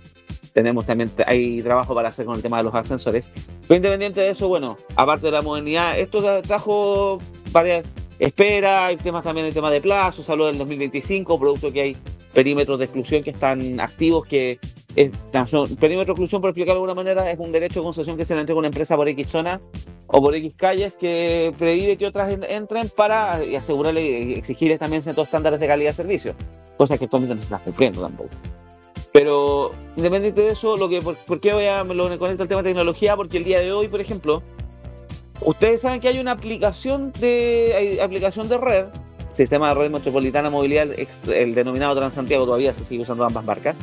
[0.53, 3.31] tenemos también hay trabajo para hacer con el tema de los ascensores.
[3.67, 7.19] Pero independiente de eso, bueno, aparte de la modernidad, esto tra- trajo
[7.51, 7.83] varias
[8.17, 11.97] esperas, hay temas también el tema de plazo, salud del 2025, producto que hay
[12.33, 14.59] perímetros de exclusión que están activos, que
[14.95, 15.11] es,
[15.47, 18.25] son- perímetro de exclusión, por explicarlo de alguna manera, es un derecho de concesión que
[18.25, 19.59] se le entrega a una empresa por X zona
[20.07, 25.25] o por X calles que prohíbe que otras en- entren para asegurarle exigirles también ciertos
[25.25, 26.35] estándares de calidad de servicio,
[26.77, 28.29] cosas que actualmente no se están cumpliendo tampoco.
[29.11, 32.49] Pero independiente de eso, lo que, por, ¿por qué voy a, me lo conecto al
[32.49, 33.15] tema de tecnología?
[33.15, 34.43] Porque el día de hoy, por ejemplo,
[35.41, 38.85] ustedes saben que hay una aplicación de, aplicación de red,
[39.33, 40.87] sistema de red metropolitana movilidad,
[41.33, 43.75] el denominado Transantiago, todavía se sigue usando ambas marcas.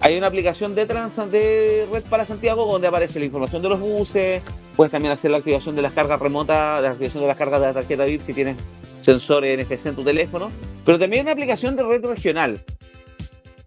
[0.00, 3.80] Hay una aplicación de, trans, de red para Santiago donde aparece la información de los
[3.80, 4.42] buses,
[4.76, 7.66] puedes también hacer la activación de las cargas remotas, la activación de las cargas de
[7.68, 8.56] la tarjeta VIP si tienes
[9.00, 10.50] sensores NFC en tu teléfono,
[10.84, 12.62] pero también una aplicación de red regional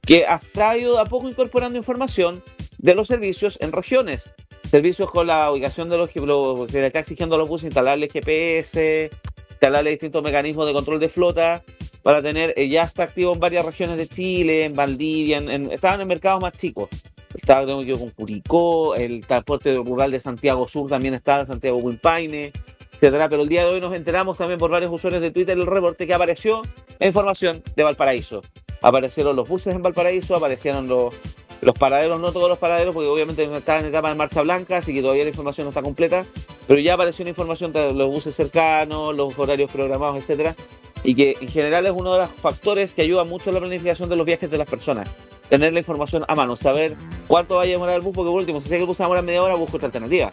[0.02, 2.44] que ha de a poco incorporando información
[2.78, 4.32] de los servicios en regiones.
[4.70, 7.66] Servicios con la ubicación de los que lo- que le está exigiendo a los buses,
[7.66, 9.10] instalarle GPS,
[9.60, 11.62] instalarle distintos mecanismos de control de flota
[12.02, 15.72] para tener, eh, ya está activo en varias regiones de Chile, en Valdivia, en, en-
[15.72, 16.88] estaban en mercados más chicos.
[17.36, 22.54] Estaba tengo que con Curicó, el transporte rural de Santiago Sur también está, Santiago Wimpaine,
[22.94, 23.28] etcétera.
[23.28, 26.08] Pero el día de hoy nos enteramos también por varios usuarios de Twitter el reporte
[26.08, 26.62] que apareció
[26.98, 28.42] la información de Valparaíso.
[28.82, 31.14] Aparecieron los buses en Valparaíso, aparecieron los,
[31.62, 34.94] los paraderos, no todos los paraderos, porque obviamente estaban en etapa de marcha blanca, así
[34.94, 36.26] que todavía la información no está completa,
[36.68, 40.56] pero ya apareció una información de los buses cercanos, los horarios programados, etcétera,
[41.04, 44.10] y que en general es uno de los factores que ayuda mucho en la planificación
[44.10, 45.10] de los viajes de las personas.
[45.50, 46.96] Tener la información a mano, saber
[47.28, 49.06] cuánto va a demorar el bus, porque por último, si sé que el bus va
[49.06, 50.32] a demorar media hora, busco otra alternativa.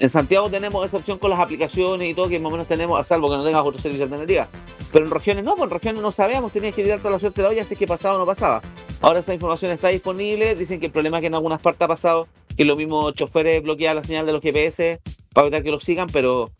[0.00, 3.00] En Santiago tenemos esa opción con las aplicaciones y todo que más o menos tenemos,
[3.00, 4.46] a salvo que no tengas otro servicio alternativa.
[4.92, 7.48] Pero en regiones no, pues en regiones no sabíamos, tenías que tirarte la suerte de
[7.48, 8.62] la olla si que pasaba o no pasaba.
[9.00, 11.88] Ahora esa información está disponible, dicen que el problema es que en algunas partes ha
[11.88, 15.00] pasado que los mismos choferes bloquean la señal de los GPS
[15.32, 16.52] para evitar que los sigan, pero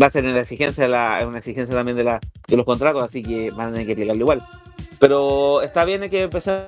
[0.00, 0.86] va a ser una exigencia,
[1.26, 4.46] una exigencia también de, los contratos, así que van a tener que aplicarlo igual.
[5.00, 6.66] Pero está bien que empezamos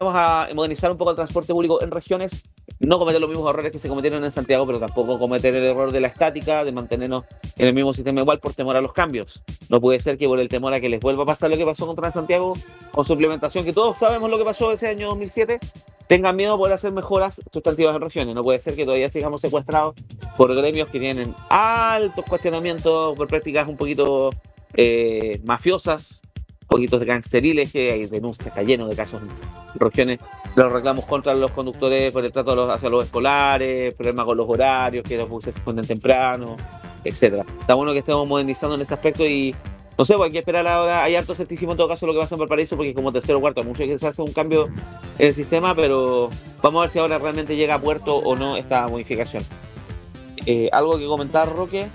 [0.00, 2.44] a modernizar un poco el transporte público en regiones,
[2.80, 5.92] no cometer los mismos errores que se cometieron en Santiago, pero tampoco cometer el error
[5.92, 7.24] de la estática, de mantenernos
[7.56, 9.42] en el mismo sistema igual por temor a los cambios.
[9.68, 11.64] No puede ser que por el temor a que les vuelva a pasar lo que
[11.64, 12.54] pasó contra Santiago
[12.92, 15.58] con su implementación, que todos sabemos lo que pasó ese año 2007,
[16.06, 18.34] tengan miedo a poder hacer mejoras sustantivas en regiones.
[18.34, 19.94] No puede ser que todavía sigamos secuestrados
[20.36, 24.30] por gremios que tienen altos cuestionamientos por prácticas un poquito
[24.74, 26.20] eh, mafiosas
[26.76, 29.20] poquitos de gangsteriles, que hay denuncias, está lleno de casos
[29.76, 30.18] regiones,
[30.54, 34.46] los reclamos contra los conductores por el trato los- hacia los escolares, problemas con los
[34.48, 36.54] horarios, que los buses se esconden temprano,
[37.02, 37.44] etcétera.
[37.60, 39.54] Está bueno que estemos modernizando en ese aspecto y
[39.98, 42.18] no sé, pues hay que esperar ahora, hay harto escepticismo en todo caso lo que
[42.18, 44.66] pasa en Valparaíso, porque como tercero o cuarto, mucho que se hace un cambio
[45.18, 46.28] en el sistema, pero
[46.62, 49.42] vamos a ver si ahora realmente llega a puerto o no esta modificación.
[50.44, 51.86] Eh, ¿Algo que comentar, Roque?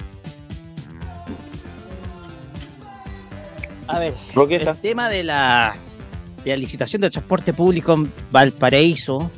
[3.92, 5.76] A ver, Roque, el tema de la,
[6.46, 9.30] de la licitación del transporte público en Valparaíso.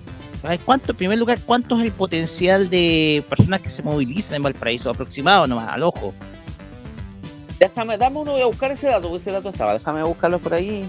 [0.42, 4.44] ¿sabes ¿Cuánto, en primer lugar, cuánto es el potencial de personas que se movilizan en
[4.44, 4.92] Valparaíso?
[4.92, 6.14] Aproximado nomás, al ojo.
[7.60, 10.54] Déjame, dame uno, voy a buscar ese dato, porque ese dato estaba, déjame buscarlo por
[10.54, 10.88] ahí.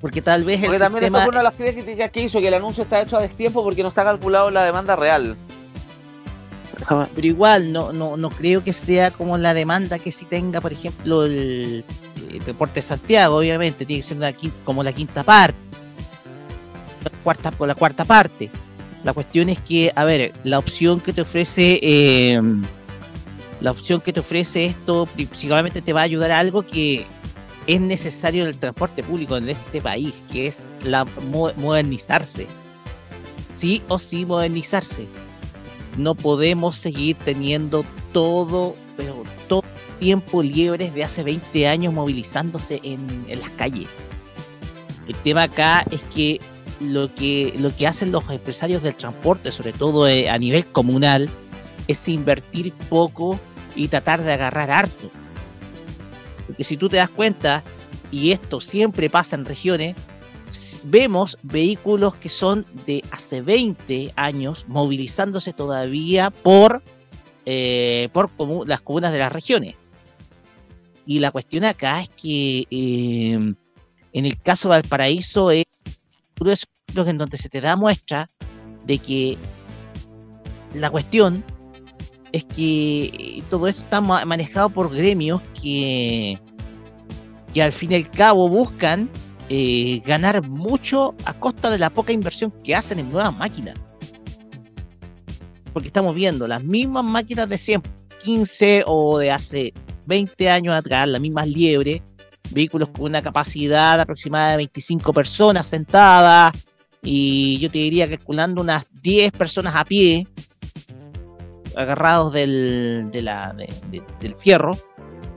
[0.00, 1.18] Porque tal vez el Porque también sistema...
[1.18, 3.62] esa fue una de las críticas que hizo, que el anuncio está hecho a destiempo
[3.62, 5.36] porque no está calculado la demanda real.
[7.14, 10.72] Pero igual, no, no, no creo que sea como la demanda que si tenga, por
[10.72, 11.84] ejemplo, el,
[12.30, 14.34] el Deporte de Santiago, obviamente, tiene que ser
[14.64, 15.58] como la quinta parte,
[17.04, 18.50] la cuarta, la cuarta parte.
[19.04, 22.40] La cuestión es que, a ver, la opción que te ofrece, eh,
[23.60, 27.06] la opción que te ofrece esto, principalmente te va a ayudar a algo que
[27.66, 32.46] es necesario en el transporte público en este país, que es la mo- modernizarse.
[33.50, 35.06] Sí o sí modernizarse
[35.96, 39.62] no podemos seguir teniendo todo, pero todo
[39.98, 43.88] tiempo liebres de hace 20 años movilizándose en, las calles.
[45.08, 46.40] El tema acá es que
[46.80, 51.28] lo que lo que hacen los empresarios del transporte, sobre todo eh, a nivel comunal,
[51.88, 53.38] es invertir poco
[53.74, 55.10] y tratar de agarrar harto.
[56.46, 57.62] Porque si tú te das cuenta,
[58.10, 59.96] y esto siempre pasa en regiones,
[60.84, 66.82] vemos vehículos que son de hace 20 años movilizándose todavía por,
[67.46, 68.30] eh, por
[68.66, 69.74] las comunas de las regiones.
[71.06, 73.54] Y la cuestión acá es que eh,
[74.12, 75.64] en el caso de Valparaíso es
[76.34, 78.28] ejemplos en donde se te da muestra
[78.84, 79.38] de que
[80.74, 81.44] la cuestión
[82.32, 86.38] es que todo esto está ma- manejado por gremios que,
[87.54, 89.08] que al fin y al cabo buscan
[89.48, 93.76] eh, ganar mucho a costa de la poca inversión que hacen en nuevas máquinas.
[95.72, 97.82] Porque estamos viendo las mismas máquinas de 100,
[98.24, 99.72] 15 o de hace
[100.06, 102.00] 20 años atrás, las mismas liebres,
[102.50, 106.52] vehículos con una capacidad aproximada de 25 personas sentadas
[107.02, 110.26] y yo te diría calculando unas 10 personas a pie
[111.76, 114.76] agarrados del, de la, de- de- del fierro,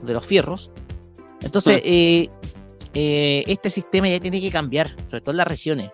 [0.02, 0.70] de los fierros.
[1.42, 2.28] Entonces, eh,
[2.94, 5.90] eh, este sistema ya tiene que cambiar, sobre todo en las regiones.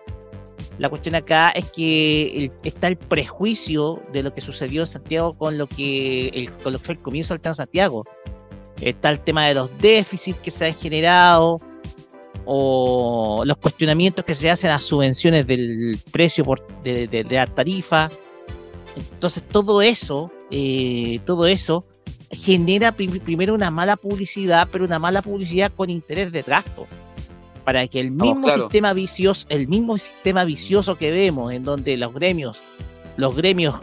[0.79, 5.33] La cuestión acá es que el- está el prejuicio de lo que sucedió en Santiago
[5.37, 8.05] con lo que, el, con lo que fue el comienzo del Transantiago.
[8.81, 11.59] Está el tema de los déficits que se han generado
[12.45, 17.47] o los cuestionamientos que se hacen a subvenciones del precio por, de, de- de la
[17.47, 18.09] tarifa.
[18.95, 21.83] Entonces todo eso, eh, todo eso
[22.31, 26.63] genera prim- primero una mala publicidad, pero una mala publicidad con interés detrás.
[26.75, 26.87] po.
[27.65, 28.63] Para que el mismo claro.
[28.63, 32.61] sistema vicioso, el mismo sistema vicioso que vemos, en donde los gremios,
[33.17, 33.75] los gremios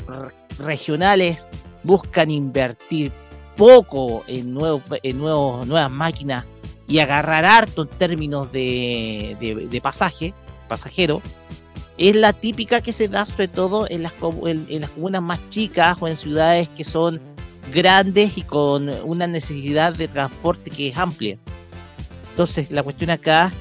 [0.58, 1.48] regionales
[1.82, 3.12] buscan invertir
[3.56, 6.44] poco en, nuevos, en nuevos, nuevas máquinas
[6.86, 10.34] y agarrar harto en términos de, de, pasaje,
[10.68, 11.22] pasajero,
[11.96, 14.12] es la típica que se da sobre todo en las,
[14.46, 17.20] en, en las comunas más chicas o en ciudades que son
[17.72, 21.38] grandes y con una necesidad de transporte que es amplia.
[22.30, 23.52] Entonces, la cuestión acá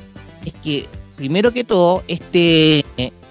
[0.45, 2.83] es que, primero que todo, este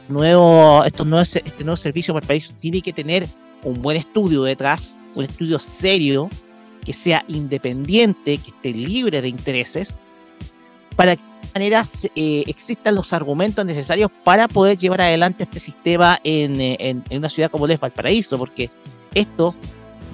[0.08, 3.26] nuevo, estos nuevos, este nuevo servicio para el país tiene que tener
[3.64, 6.30] un buen estudio detrás, un estudio serio,
[6.84, 9.98] que sea independiente, que esté libre de intereses,
[10.96, 15.58] para que de todas maneras eh, existan los argumentos necesarios para poder llevar adelante este
[15.60, 18.70] sistema en, eh, en- en una ciudad como es Valparaíso, porque
[19.14, 19.54] esto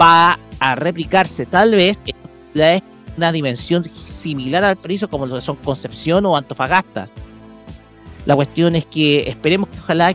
[0.01, 2.83] va a replicarse tal vez en
[3.17, 7.09] una dimensión similar al Valparaíso como lo son Concepción o Antofagasta.
[8.27, 10.15] La cuestión es que esperemos que ojalá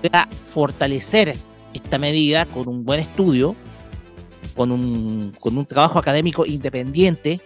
[0.00, 1.36] pueda fortalecer
[1.74, 3.54] esta medida con un buen estudio,
[4.56, 7.40] con un, con un trabajo académico independiente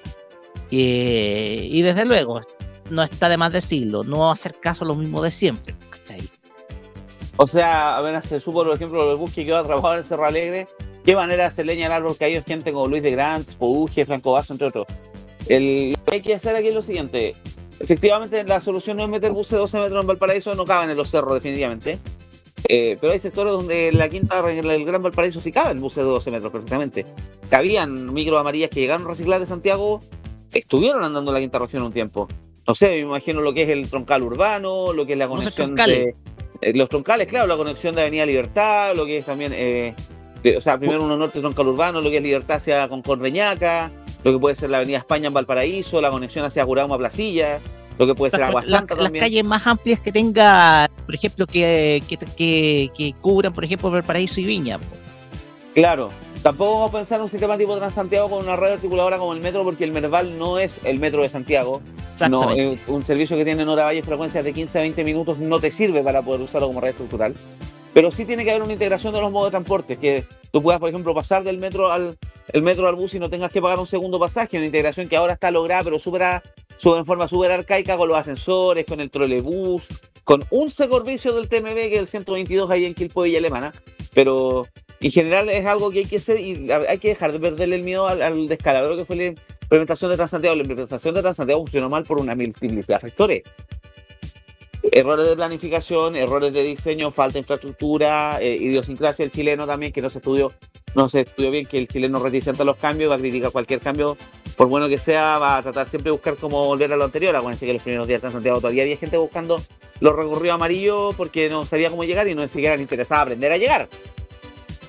[0.71, 2.41] y desde luego
[2.91, 5.75] no está de más decirlo, no hacer caso a lo mismo de siempre.
[7.39, 10.25] O sea, apenas se supo, por ejemplo, el bus que quedó atrapado en el Cerro
[10.25, 10.67] Alegre,
[11.05, 14.55] qué manera se leña el árbol caído gente como Luis de Grant, Pouge, Franco Basso,
[14.55, 14.87] entre otros.
[15.47, 17.37] El, lo que hay que hacer aquí es lo siguiente.
[17.79, 20.97] Efectivamente, la solución no es meter buses de 12 metros en Valparaíso, no caben en
[20.97, 21.99] los cerros, definitivamente.
[22.69, 26.05] Eh, pero hay sectores donde en la quinta, en el Gran Valparaíso, sí caben buses
[26.05, 27.07] de 12 metros perfectamente.
[27.49, 30.01] Cabían micros amarillas que llegaron a reciclar de Santiago
[30.53, 32.29] estuvieron andando en la quinta región un tiempo.
[32.67, 35.75] No sé, me imagino lo que es el troncal urbano, lo que es la conexión
[35.77, 36.07] troncales.
[36.07, 36.15] de.
[36.63, 39.53] eh, los troncales, claro, la conexión de Avenida Libertad, lo que es también.
[39.55, 39.95] eh,
[40.43, 43.91] de- o sea, primero uno norte troncal urbano, lo que es Libertad hacia Concón Reñaca,
[44.25, 47.61] lo que puede ser la Avenida España en Valparaíso, la conexión hacia Gurauma Placilla,
[47.99, 51.15] lo que puede O sea, ser Agua Santa las calles más amplias que tenga, por
[51.15, 54.79] ejemplo, que, que, que, que cubran, por ejemplo, Valparaíso y Viña.
[54.79, 54.85] po.
[55.75, 56.11] Claro.
[56.43, 59.41] Tampoco vamos a pensar en un sistema tipo Transantiago con una red articuladora como el
[59.41, 61.83] metro, porque el Merval no es el metro de Santiago.
[62.31, 62.49] No,
[62.87, 65.71] un servicio que tiene en hora valle frecuencias de 15 a 20 minutos no te
[65.71, 67.35] sirve para poder usarlo como red estructural.
[67.93, 70.79] Pero sí tiene que haber una integración de los modos de transporte, que tú puedas,
[70.81, 72.17] por ejemplo, pasar del metro al,
[72.53, 75.17] el metro al bus y no tengas que pagar un segundo pasaje, una integración que
[75.17, 76.43] ahora está lograda, pero súper
[76.85, 79.89] en forma súper arcaica con los ascensores, con el trolebús,
[80.25, 83.73] con un servicio del TMB, que es el 122 ahí en Quilpo Villa Alemana.
[84.15, 84.67] Pero
[85.01, 87.83] en general es algo que hay que hacer y hay que dejar de perderle el
[87.83, 90.57] miedo al, al descalabro que fue la implementación de Transantiago.
[90.57, 93.43] La implementación de Transantiago funcionó mal por una multiplicidad de factores.
[94.93, 100.01] Errores de planificación, errores de diseño, falta de infraestructura, eh, idiosincrasia del chileno también, que
[100.01, 100.53] no se estudió,
[100.97, 103.81] no se estudió bien, que el chileno reticente a los cambios, va a criticar cualquier
[103.81, 104.17] cambio,
[104.57, 107.37] por bueno que sea, va a tratar siempre de buscar cómo volver a lo anterior.
[107.37, 109.61] Acuérdense que los primeros días de Transantiago todavía había gente buscando
[110.01, 113.59] los recorridos amarillos porque no sabía cómo llegar y no siquiera le interesaba aprender a
[113.59, 113.89] llegar.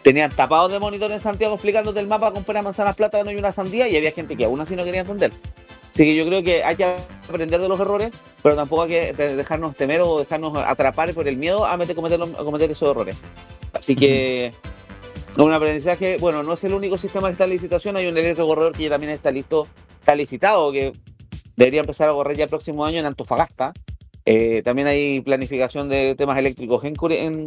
[0.01, 3.51] Tenían tapados de monitor en Santiago explicándote el mapa con peras, manzanas, plátano y una
[3.51, 5.33] sandía y había gente que aún así no quería entender.
[5.89, 6.85] Así que yo creo que hay que
[7.27, 11.27] aprender de los errores, pero tampoco hay que de- dejarnos temer o dejarnos atrapar por
[11.27, 13.17] el miedo a, meter, cometer, a cometer esos errores.
[13.73, 14.53] Así que
[15.45, 18.83] un aprendizaje, bueno, no es el único sistema que está licitación, hay un electrocorredor que
[18.83, 19.67] ya también está listo,
[19.99, 20.93] está licitado, que
[21.55, 23.73] debería empezar a correr ya el próximo año en Antofagasta.
[24.25, 26.95] Eh, también hay planificación de temas eléctricos en,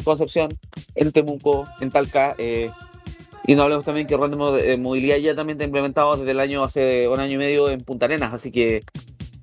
[0.01, 0.49] Concepción,
[0.95, 2.35] en Temuco, en Talca.
[2.39, 2.71] eh,
[3.47, 6.41] y no hablemos también que Ron de de Movilidad ya también está implementado desde el
[6.41, 8.33] año, hace un año y medio en Punta Arenas.
[8.33, 8.83] Así que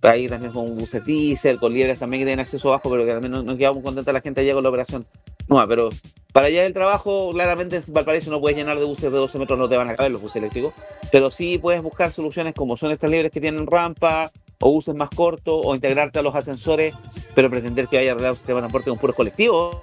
[0.04, 3.32] ahí también con buses diesel, con liebres también que tienen acceso bajo, pero que también
[3.34, 5.06] no- nos quedamos contentos la gente allá con la operación.
[5.48, 5.90] No, pero
[6.34, 9.58] para allá el trabajo, claramente en Valparaíso no puedes llenar de buses de 12 metros,
[9.58, 10.74] no te van a caber los buses eléctricos,
[11.12, 15.10] pero sí puedes buscar soluciones como son estas libres que tienen rampa, o buses más
[15.10, 16.94] cortos, o integrarte a los ascensores,
[17.34, 19.78] pero pretender que vaya a arreglar un sistema de transporte con puros colectivos,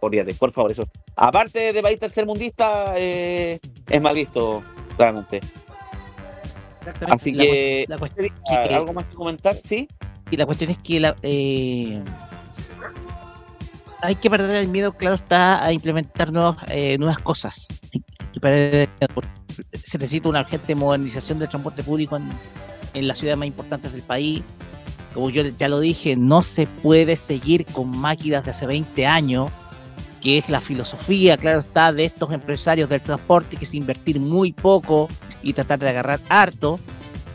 [0.00, 0.84] olvídate, por favor, eso.
[1.16, 4.62] Aparte de país tercermundista, eh, es mal visto,
[4.96, 5.40] claramente.
[7.08, 8.28] Así La que, la cuestión
[8.70, 9.54] ¿algo más que comentar?
[9.56, 9.88] ¿Sí?
[10.30, 12.00] Y la cuestión es que la, eh,
[14.02, 17.68] hay que perder el miedo, claro está, a implementar nuevos, eh, nuevas cosas.
[19.84, 22.28] Se necesita una urgente modernización del transporte público en,
[22.94, 24.42] en las ciudades más importantes del país.
[25.14, 29.50] Como yo ya lo dije, no se puede seguir con máquinas de hace 20 años,
[30.20, 34.52] que es la filosofía, claro está, de estos empresarios del transporte, que es invertir muy
[34.52, 35.08] poco
[35.42, 36.80] y tratar de agarrar harto.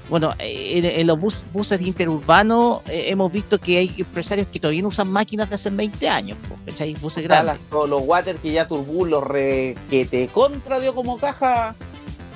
[0.09, 4.59] Bueno, eh, en, en los bus- buses interurbanos eh, hemos visto que hay empresarios que
[4.59, 6.93] todavía no usan máquinas de hace 20 años, ¿cachai?
[6.95, 7.65] Buses Está grandes.
[7.71, 11.75] las- los water que ya Turbus, los re, que te contra dio como caja,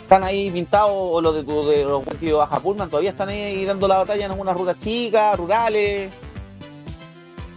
[0.03, 3.63] están ahí pintados, o los de, tu- de los de Baja Pullman, todavía están ahí
[3.63, 6.11] dando la batalla en algunas rutas chicas, rurales.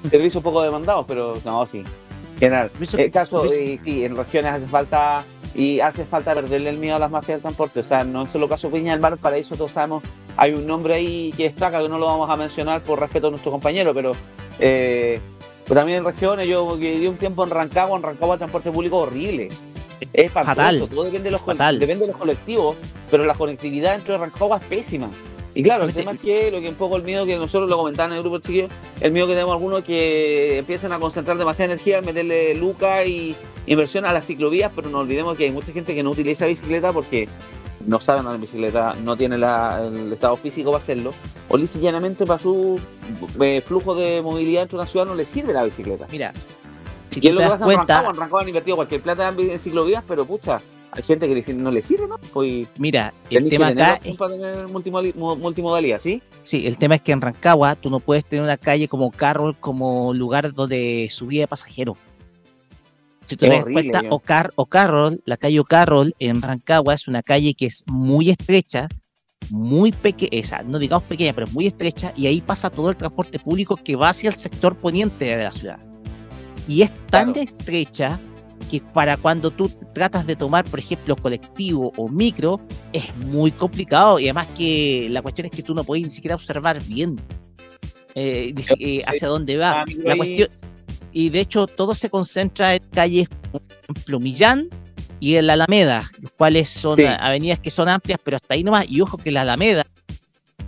[0.09, 1.79] Servicios poco demandados, pero no, sí.
[1.79, 2.71] En general.
[2.97, 5.25] El caso, eh, sí, en regiones hace falta
[5.55, 7.81] y hace falta perderle el miedo a las mafias del transporte.
[7.81, 10.03] O sea, no es solo caso Viña del Mar, para eso todos sabemos,
[10.37, 13.31] hay un nombre ahí que destaca, que no lo vamos a mencionar por respeto a
[13.31, 14.13] nuestro compañero, pero,
[14.59, 15.21] eh,
[15.65, 18.71] pero también en regiones, yo que viví un tiempo en Rancagua, en Rancagua el transporte
[18.71, 19.49] público horrible.
[20.13, 20.87] Es Fatal.
[20.89, 21.79] todo depende de, los, Fatal.
[21.79, 22.77] depende de los colectivos,
[23.11, 25.09] pero la conectividad dentro de Rancagua es pésima.
[25.57, 27.77] Y claro, el tema es que lo que un poco el miedo que nosotros lo
[27.77, 28.69] comentaban en el grupo chiquillo,
[29.01, 33.07] el miedo que tenemos algunos es que empiecen a concentrar demasiada energía en meterle lucas
[33.07, 33.37] y
[33.67, 36.93] inversión a las ciclovías, pero no olvidemos que hay mucha gente que no utiliza bicicleta
[36.93, 37.29] porque
[37.87, 41.13] no sabe andar en bicicleta, no tiene la- el estado físico para hacerlo,
[41.49, 42.81] o lisa llanamente para su
[43.41, 46.07] eh, flujo de movilidad dentro de una ciudad no le sirve la bicicleta.
[46.11, 46.33] Mira,
[47.11, 49.29] si y es lo que pasa en cuenta, Rancagua, en Rancagua han invertido cualquier plata
[49.29, 50.61] en, en ciclovías, pero pucha,
[50.95, 52.19] hay gente que le- no le sirve, ¿no?
[52.33, 56.23] Pues, mira, el tema acá es, para tener multimodalidad, ¿sí?
[56.41, 59.57] sí, el tema es que en Rancagua tú no puedes tener una calle como Carroll
[59.59, 61.97] como lugar donde subida de pasajeros.
[63.25, 64.03] Si tú te das cuenta.
[64.11, 64.53] Ocar,
[65.25, 68.87] la calle O'Carroll en Rancagua es una calle que es muy estrecha,
[69.51, 73.77] muy pequeña, no digamos pequeña, pero muy estrecha, y ahí pasa todo el transporte público
[73.77, 75.79] que va hacia el sector poniente de la ciudad.
[76.69, 77.41] Y es tan Claro.
[77.49, 78.21] estrecha
[78.65, 82.61] que para cuando tú tratas de tomar, por ejemplo, colectivo o micro,
[82.93, 84.19] es muy complicado.
[84.19, 87.21] Y además que la cuestión es que tú no puedes ni siquiera observar bien
[88.15, 89.83] eh, eh, hacia dónde va.
[89.83, 90.49] Ah, La cuestión,
[91.13, 94.69] y de hecho todo se concentra en calles como por ejemplo Millán
[95.21, 97.05] y en la Alameda, los cuales son Sí.
[97.05, 98.87] avenidas que son amplias, pero hasta ahí nomás.
[98.89, 99.87] Y ojo que la Alameda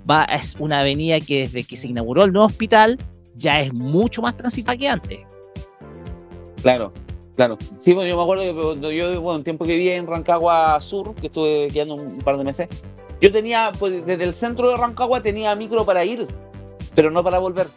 [0.08, 2.96] va es una avenida que desde que se inauguró el nuevo hospital
[3.34, 5.18] ya es mucho más transitada que antes.
[6.62, 6.92] Claro,
[7.36, 7.56] claro.
[7.78, 10.80] Sí, bueno, yo me acuerdo que cuando yo, bueno, un tiempo que viví en Rancagua
[10.80, 12.68] Sur, que estuve quedando un par de meses,
[13.20, 16.26] yo tenía, pues desde el centro de Rancagua tenía micro para ir,
[16.94, 17.68] pero no para volver.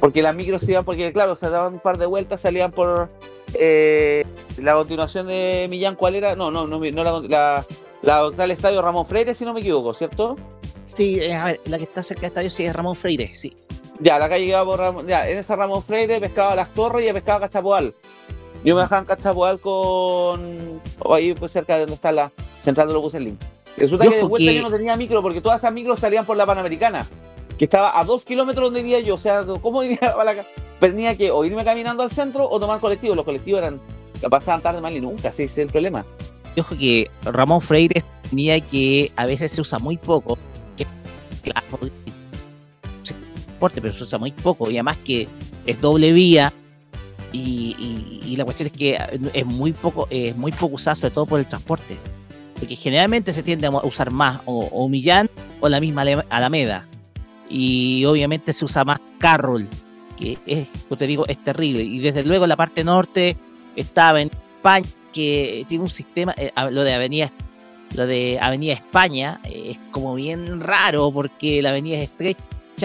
[0.00, 3.08] Porque las micros se iban, porque claro, se daban un par de vueltas, salían por
[3.54, 4.24] eh,
[4.58, 6.34] la continuación de Millán, ¿cuál era?
[6.34, 7.66] No, no, no, no la, la,
[8.02, 10.36] la del estadio Ramón Freire, si no me equivoco, ¿cierto?
[10.84, 13.54] Sí, eh, a ver, la que está cerca del estadio sí es Ramón Freire, sí.
[14.00, 17.12] Ya, la calle quedaba por Ramón, ya, en esa Ramón Freire pescaba Las Torres y
[17.12, 17.94] pescaba Cachapoal.
[18.64, 20.80] Yo me bajaba en Cachapoal con.
[21.00, 22.30] o ahí pues cerca de donde está la
[22.62, 23.40] central de los buses Link.
[23.76, 26.36] Resulta que de vuelta que- yo no tenía micro porque todas esas micros salían por
[26.36, 27.06] la Panamericana,
[27.58, 29.14] que estaba a dos kilómetros donde vivía yo.
[29.14, 30.34] O sea, ¿cómo vivía a la
[30.78, 33.14] Tenía que o irme caminando al centro o tomar colectivo.
[33.14, 33.80] Los colectivos eran.
[34.30, 36.04] pasaban tarde mal y nunca, sí, ese es el problema.
[36.54, 40.36] Y ojo que Ramón Freire tenía que a veces se usa muy poco,
[40.76, 40.86] que
[41.42, 41.64] claro,
[43.74, 45.28] pero se usa muy poco, y además que
[45.66, 46.52] es doble vía,
[47.32, 48.98] y, y- y la cuestión es que
[49.32, 51.96] es muy poco, es muy poco usado, sobre todo por el transporte.
[52.58, 55.28] Porque generalmente se tiende a usar más o, o Millán
[55.60, 56.86] o la misma Alameda.
[57.50, 59.68] Y obviamente se usa más Carroll,
[60.16, 61.82] que es, como te digo, es terrible.
[61.82, 63.36] Y desde luego la parte norte
[63.76, 67.30] estaba en España, que tiene un sistema, eh, lo de Avenida
[67.94, 72.40] lo de Avenida España eh, es como bien raro porque la avenida es estrecha,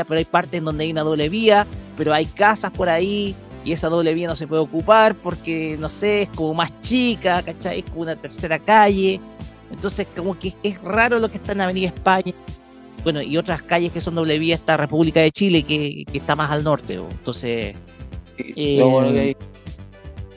[0.05, 3.33] pero hay partes en donde hay una doble vía, pero hay casas por ahí
[3.67, 7.41] y esa doble vía no se puede ocupar porque, no sé, es como más chica,
[7.43, 7.79] ¿cachai?
[7.79, 9.19] Es como una tercera calle.
[9.69, 12.31] Entonces, como que es raro lo que está en Avenida España.
[13.03, 16.33] Bueno, y otras calles que son doble vía está República de Chile, que, que está
[16.33, 16.97] más al norte.
[16.97, 17.09] ¿o?
[17.09, 17.75] Entonces,
[18.37, 19.37] eh, Lo bueno que hay-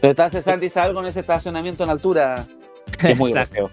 [0.00, 2.44] Pero está cesante y algo con ese estacionamiento en altura.
[2.98, 3.70] que es muy Exacto.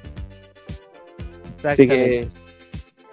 [1.64, 2.28] Así que.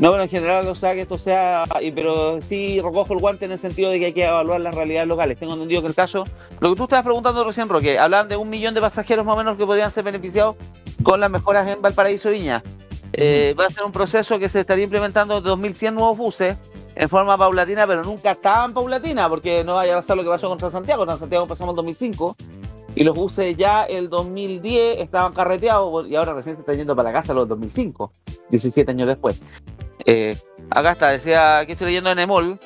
[0.05, 1.65] No, pero en general, o sea, que esto sea.
[1.95, 5.09] Pero sí recojo el guante en el sentido de que hay que evaluar las realidades
[5.09, 5.39] locales.
[5.39, 6.25] Tengo entendido que el caso.
[6.61, 9.39] Lo que tú estabas preguntando recién, Roque, hablan de un millón de pasajeros más o
[9.39, 10.57] menos que podrían ser beneficiados
[11.03, 12.63] con las mejoras en Valparaíso Viña.
[13.15, 16.55] Eh, va a ser un proceso que se estaría implementando de 2.100 nuevos buses
[16.97, 20.51] en forma paulatina, pero nunca tan paulatina, porque no vaya a pasar lo que pasó
[20.51, 21.07] con Transantiago.
[21.07, 22.37] Transantiago empezamos en 2005
[22.95, 27.09] y los buses ya el 2010 estaban carreteados y ahora recién se están yendo para
[27.09, 28.13] la casa los 2005,
[28.51, 29.41] 17 años después.
[30.05, 30.37] Eh,
[30.71, 32.59] acá está, decía, aquí estoy leyendo en Emol.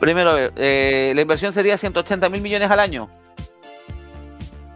[0.00, 3.08] Primero, eh, la inversión sería 180 mil millones al año.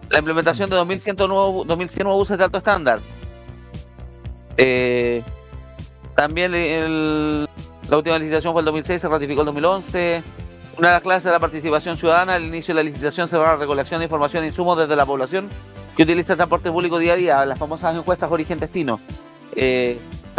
[0.08, 2.98] La implementación de 2.100 nuevos, 2100 nuevos buses de alto estándar.
[4.56, 5.22] Eh,
[6.16, 10.22] también la última licitación fue el 2006, se ratificó el 2011.
[10.78, 13.50] Una de las clases de la participación ciudadana, al inicio de la licitación se va
[13.50, 15.48] a la recolección de información e insumos desde la población
[15.96, 19.00] que utiliza el transporte público día a día, las famosas encuestas origen-destino.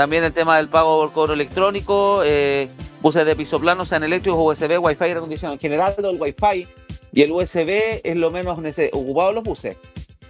[0.01, 2.67] También el tema del pago por cobro electrónico, eh,
[3.03, 5.53] buses de piso plano, sean eléctricos, USB, Wi-Fi, aire acondicionado.
[5.53, 6.67] En general, el Wi-Fi
[7.13, 8.57] y el USB es lo menos
[8.93, 9.77] ocupado de los buses.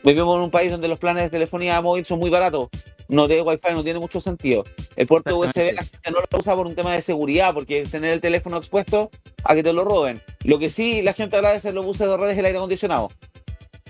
[0.04, 2.68] Vivimos en un país donde los planes de telefonía móvil son muy baratos.
[3.08, 4.66] No tiene Wi-Fi, no tiene mucho sentido.
[4.98, 7.92] El puerto USB la gente no lo usa por un tema de seguridad, porque es
[7.92, 9.10] tener el teléfono expuesto
[9.46, 10.22] a que te lo roben.
[10.44, 13.10] Lo que sí la gente agradece en los buses de redes es el aire acondicionado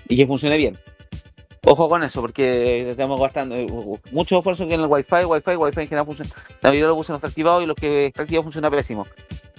[0.08, 0.78] y que funcione bien.
[1.64, 3.66] Ojo con eso, porque estamos gastando eh,
[4.10, 6.30] mucho esfuerzo que en el Wi-Fi, Wi-Fi, Wi-Fi en general funciona.
[6.60, 9.06] La mayoría de los buses no está activado y los que está activado funciona pésimo.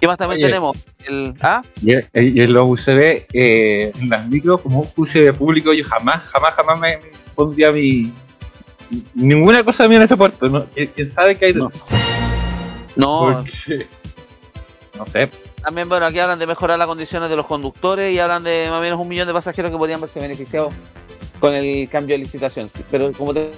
[0.02, 0.48] ¿Qué más también Oye.
[0.48, 0.78] tenemos?
[1.06, 1.62] El, ¿Ah?
[1.82, 6.54] Y, y en los USB, eh, en las micros, como USB público, yo jamás, jamás,
[6.56, 7.02] jamás me me
[7.36, 8.12] pondría mi.
[9.14, 10.50] Ninguna cosa mía en ese puerto.
[10.50, 10.66] ¿no?
[10.66, 11.54] ¿Quién, sabe qué hay?
[11.54, 11.72] No,
[12.98, 13.88] Porque-
[14.98, 15.30] no sé.
[15.64, 18.80] También, bueno, aquí hablan de mejorar las condiciones de los conductores y hablan de más
[18.80, 20.74] o menos un millón de pasajeros que podrían verse beneficiados
[21.44, 22.70] con el cambio de licitación.
[22.90, 23.50] Pero como te,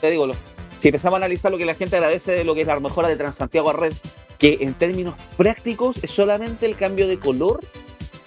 [0.00, 0.34] te digo, lo-
[0.78, 3.06] si empezamos a analizar lo que la gente agradece de lo que es la mejora
[3.08, 3.92] de Transantiago a red,
[4.38, 7.60] que en términos prácticos es solamente el cambio de color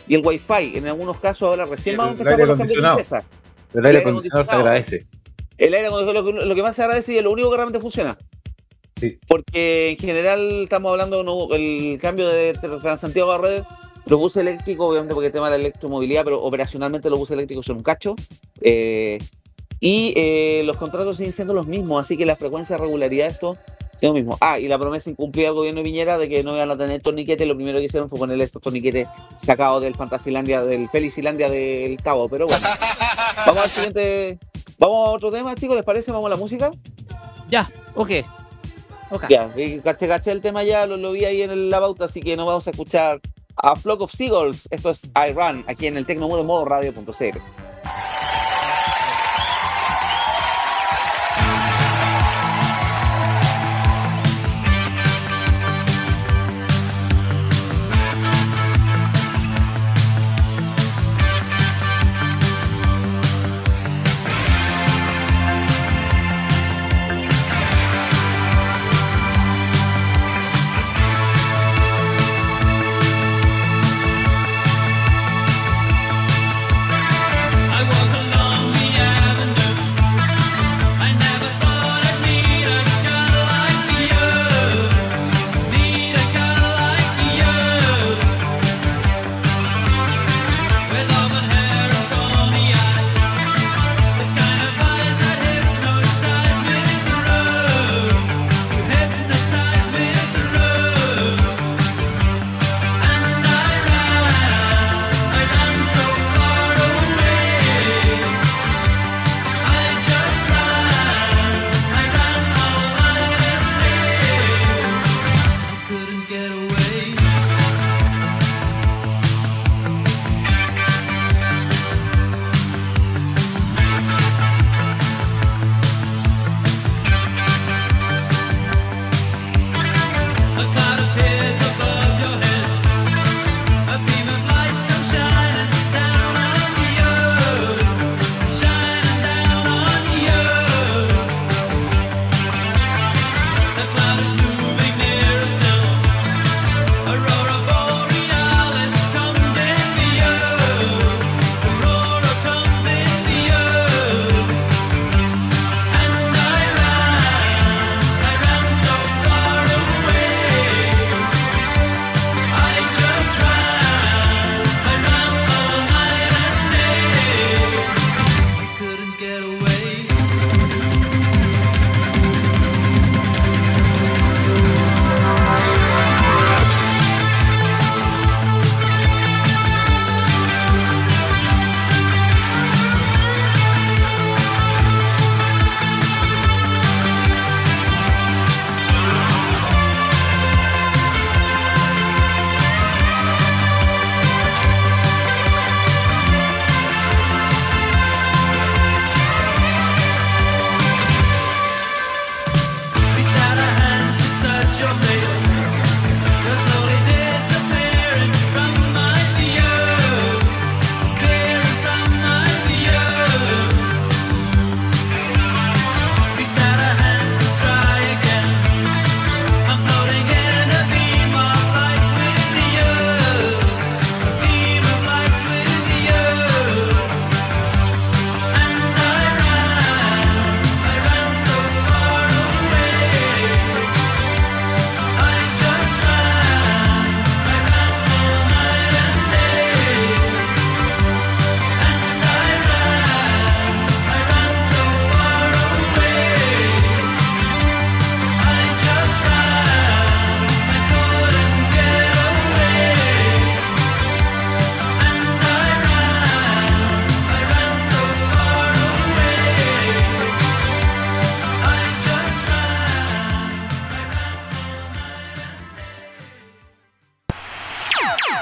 [0.07, 0.77] y el wifi.
[0.77, 3.23] En algunos casos ahora recién vamos a empezar con los cambios de empresa.
[3.73, 5.07] El aire aire acondicionado se agradece.
[5.57, 7.55] El aire acondicionado, lo, que- lo que más se agradece y es lo único que
[7.55, 8.19] realmente funciona.
[8.97, 9.17] Sí.
[9.27, 13.63] Porque en general estamos hablando no, el cambio de Transantiago a red,
[14.09, 17.65] los buses eléctricos, obviamente porque el tema de la electromovilidad, pero operacionalmente los buses eléctricos
[17.65, 18.15] son un cacho.
[18.61, 19.19] eh,
[19.81, 23.31] y eh, los contratos siguen siendo los mismos, así que la frecuencia de regularidad de
[23.31, 23.55] esto
[23.95, 24.37] es lo mismo.
[24.41, 27.01] Ah, y la promesa incumplida del gobierno de Piñera de que no iban a tener
[27.01, 29.07] torniquetes, lo primero que hicieron fue ponerle estos torniquetes
[29.41, 32.61] sacados del Fantasilandia, del Felicilandia del Cabo, pero bueno.
[33.47, 34.37] Vamos al siguiente.
[34.79, 36.11] Vamos a otro tema, chicos, ¿les parece?
[36.11, 36.71] Vamos a la música.
[37.49, 38.11] Ya, ok.
[39.11, 39.23] Ok.
[39.29, 39.49] Ya,
[39.83, 42.35] caché, caché el tema ya, lo, lo vi ahí en el- la pauta, así que
[42.35, 43.21] nos vamos a escuchar
[43.63, 44.67] a Flock of Seagulls.
[44.71, 46.65] Esto es I Run, aquí en el Tecnomudo modo.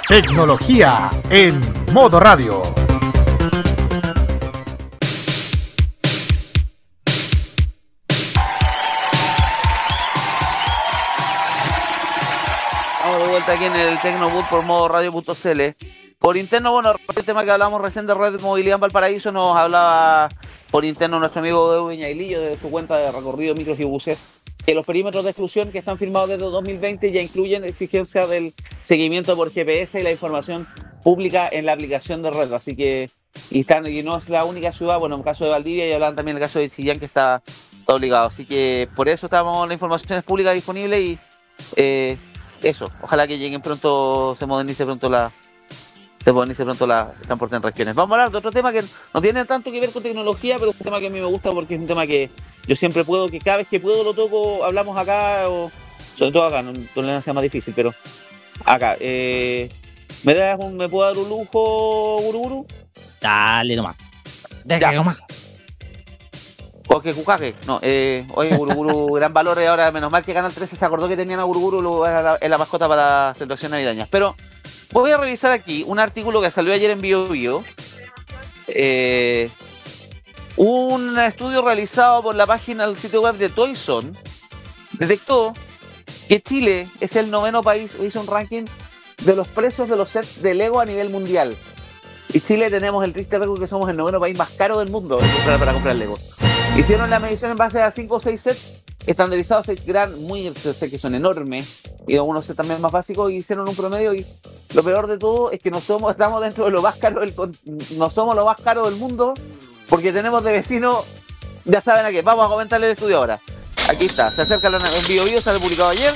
[0.07, 1.59] Tecnología en
[1.91, 2.86] modo radio.
[13.57, 15.61] Aquí en el Tecnoboot por modo radio.cl.
[16.19, 20.29] Por interno, bueno, el tema que hablamos recién de Red Movilidad en Valparaíso nos hablaba
[20.69, 24.27] por interno nuestro amigo Edwin Ailillo de su cuenta de recorrido micros y buses
[24.63, 28.53] que los perímetros de exclusión que están firmados desde 2020 ya incluyen exigencia del
[28.83, 30.67] seguimiento por GPS y la información
[31.01, 32.53] pública en la aplicación de red.
[32.53, 33.09] Así que,
[33.49, 35.93] y, están, y no es la única ciudad, bueno, en el caso de Valdivia y
[35.93, 37.41] hablan también el caso de Chillán que está,
[37.79, 38.27] está obligado.
[38.27, 41.19] Así que por eso estamos, la información es pública disponible y
[41.75, 42.17] eh,
[42.61, 45.31] eso, ojalá que lleguen pronto, se modernice pronto la,
[46.23, 47.95] se modernice pronto la el transporte en regiones.
[47.95, 48.83] Vamos a hablar de otro tema que
[49.13, 51.25] no tiene tanto que ver con tecnología, pero es un tema que a mí me
[51.25, 52.29] gusta porque es un tema que
[52.67, 55.71] yo siempre puedo, que cada vez que puedo lo toco, hablamos acá, o
[56.17, 57.93] sobre todo acá, no tolerancia más difícil, pero
[58.65, 58.97] acá.
[58.99, 59.69] Eh,
[60.23, 62.65] ¿me, das un, ¿Me puedo dar un lujo, Guruguru?
[63.21, 63.95] Dale nomás.
[64.65, 65.17] Dale nomás.
[66.87, 67.55] O que cucaje.
[67.65, 69.59] No, eh, oye, Guruguru, gran valor.
[69.61, 72.57] Y ahora, menos mal que Canal 13 se acordó que tenían a Guruguru en la,
[72.57, 74.07] mascota para las celebraciones navideñas.
[74.09, 74.35] Pero
[74.91, 77.63] voy a revisar aquí un artículo que salió ayer en BioBio.
[78.67, 79.49] Eh,
[80.55, 84.17] un estudio realizado por la página del sitio web de Toyson
[84.93, 85.53] detectó
[86.27, 88.65] que Chile es el noveno país, hizo un ranking
[89.23, 91.55] de los precios de los sets de Lego a nivel mundial.
[92.33, 95.19] Y Chile tenemos el triste récord que somos el noveno país más caro del mundo
[95.45, 96.17] para para comprar Lego.
[96.77, 100.91] Hicieron la medición en base a 5 o 6 sets estandarizados, sets gran, muy, sé
[100.91, 104.13] que son enormes, y algunos sets también más básicos, y hicieron un promedio.
[104.13, 104.27] Y
[104.75, 107.33] lo peor de todo es que no somos, estamos dentro de lo más caro del,
[107.97, 109.33] no somos lo más caro del mundo,
[109.89, 111.03] porque tenemos de vecino,
[111.65, 113.39] ya saben a qué, vamos a comentarle el estudio ahora.
[113.89, 116.13] Aquí está, se acerca la en Bio Bio, sale publicado ayer.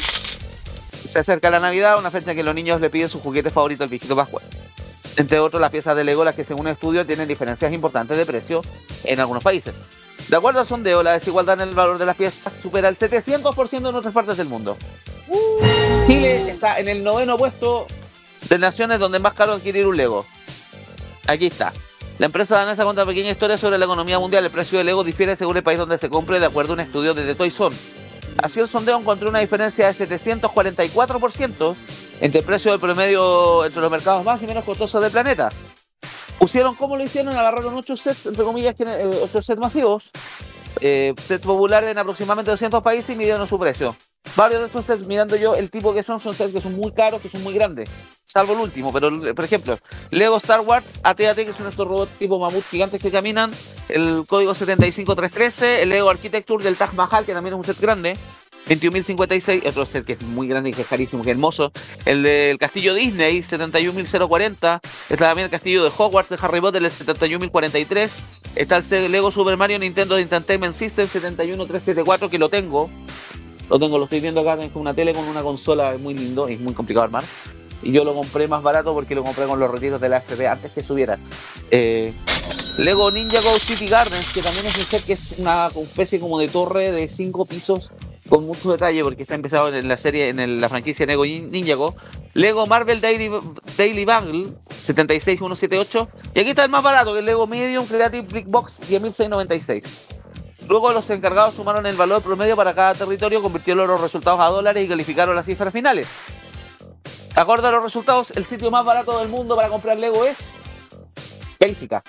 [1.08, 3.84] Se acerca la Navidad, una fecha en que los niños le piden su juguete favorito,
[3.84, 4.44] el viejito Pascual.
[5.18, 8.26] Entre otros, las piezas de Lego, las que según el estudio tienen diferencias importantes de
[8.28, 8.62] precio
[9.04, 9.74] en algunos países.
[10.28, 13.90] De acuerdo al sondeo, la desigualdad en el valor de las piezas supera el 700%
[13.90, 14.78] en otras partes del mundo.
[16.08, 17.88] Chile está en el noveno puesto
[18.50, 20.26] de naciones donde es más caro adquirir un Lego.
[21.28, 21.74] Aquí está.
[22.20, 24.46] La empresa danesa cuenta pequeña historia sobre la economía mundial.
[24.46, 26.80] El precio del Lego difiere según el país donde se compre, de acuerdo a un
[26.82, 27.76] estudio de The Toy Zone.
[28.38, 31.76] Así el sondeo encontró una diferencia de 744%
[32.22, 35.50] entre el precio del promedio entre los mercados más y menos costosos del planeta.
[36.42, 37.38] Pusieron, ¿cómo lo hicieron?
[37.38, 40.10] Agarraron 8 sets, entre comillas, 8 sets masivos,
[40.80, 43.96] eh, sets populares en aproximadamente 200 países y midieron su precio.
[44.36, 46.94] Varios de estos sets, mirando yo el tipo que son, son sets que son muy
[46.94, 47.90] caros, que son muy grandes.
[48.24, 49.78] Salvo el último, pero por ejemplo,
[50.10, 53.52] Lego Star Wars AT-AT, que son estos robots tipo mamut gigantes que caminan,
[53.88, 58.18] el código 75313, el Lego Architecture del Taj Mahal, que también es un set grande,
[58.68, 61.72] 21.056, otro set que es muy grande y que es carísimo, que hermoso.
[62.06, 64.80] El del castillo Disney, 71.040.
[65.10, 68.12] Está también el castillo de Hogwarts de Harry Potter, el 71.043.
[68.56, 72.90] Está el Lego Super Mario Nintendo Entertainment System, 71374, que lo tengo.
[73.70, 76.50] Lo tengo, lo estoy viendo acá con una tele con una consola, es muy lindo
[76.50, 77.24] y es muy complicado armar.
[77.84, 80.48] Y yo lo compré más barato porque lo compré con los retiros de la FP
[80.48, 81.18] antes que subiera.
[81.72, 82.14] Eh,
[82.78, 86.38] Lego Ninja Go City Gardens, que también es un set que es una especie como
[86.38, 87.90] de torre de cinco pisos
[88.32, 91.98] con mucho detalle porque está empezado en la serie, en la franquicia Lego Nin- Ninjago.
[92.34, 93.30] Lego Marvel Daily,
[93.78, 96.08] Daily Bundle 76178.
[96.34, 99.84] Y aquí está el más barato, que es Lego Medium Creative Brick Box 10.696.
[100.70, 104.86] Luego los encargados sumaron el valor promedio para cada territorio, convirtieron los resultados a dólares
[104.86, 106.08] y calificaron las cifras finales.
[107.36, 110.38] Acorde a los resultados, el sitio más barato del mundo para comprar Lego es
[111.60, 112.02] Bélgica.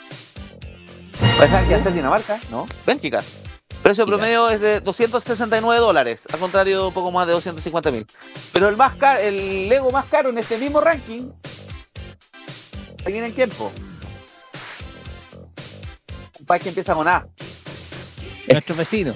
[1.37, 2.69] Pensaba que ser Dinamarca, ¿no?
[2.87, 3.25] Bélgica.
[3.83, 8.07] Precio promedio es de 269 dólares, al contrario, un poco más de 250 mil.
[8.53, 11.31] Pero el más caro, el Lego más caro en este mismo ranking,
[13.05, 13.73] ahí viene en tiempo.
[16.39, 17.27] Un país que empieza con A.
[18.49, 19.15] Nuestro vecino.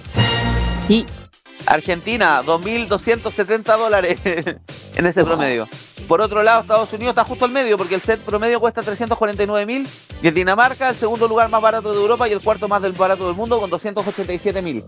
[0.88, 1.06] Y
[1.66, 4.18] Argentina, 2.270 dólares
[4.96, 5.68] en ese promedio.
[6.08, 9.86] Por otro lado, Estados Unidos está justo al medio porque el set promedio cuesta 349.000
[10.22, 12.92] y en Dinamarca el segundo lugar más barato de Europa y el cuarto más del
[12.92, 14.84] barato del mundo con 287.000.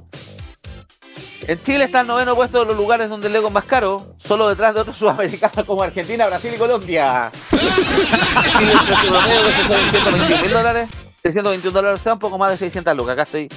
[1.47, 4.15] En Chile está el noveno puesto de los lugares donde el Lego es más caro,
[4.19, 7.31] solo detrás de otros sudamericanos como Argentina, Brasil y Colombia.
[7.51, 10.89] Chile, el precio promedio de 621.000 dólares,
[11.23, 13.13] 621 dólares, o sea, un poco más de 600 lucas.
[13.13, 13.49] Acá estoy.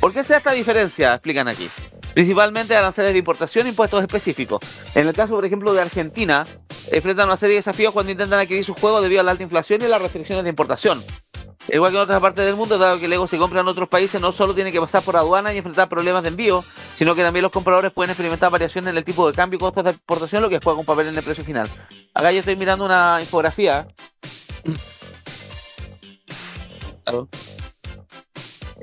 [0.00, 1.14] ¿Por qué se da esta diferencia?
[1.14, 1.68] Explican aquí.
[2.14, 4.60] Principalmente aranceles de importación e impuestos específicos.
[4.94, 6.46] En el caso, por ejemplo, de Argentina,
[6.90, 9.82] enfrentan una serie de desafíos cuando intentan adquirir sus juegos debido a la alta inflación
[9.82, 11.02] y las restricciones de importación.
[11.68, 14.20] Igual que en otras partes del mundo, dado que Lego se compra en otros países,
[14.20, 16.64] no solo tiene que pasar por aduana y enfrentar problemas de envío,
[16.96, 19.84] sino que también los compradores pueden experimentar variaciones en el tipo de cambio y costos
[19.84, 21.68] de exportación, lo que juega un papel en el precio final.
[22.14, 23.86] Acá yo estoy mirando una infografía.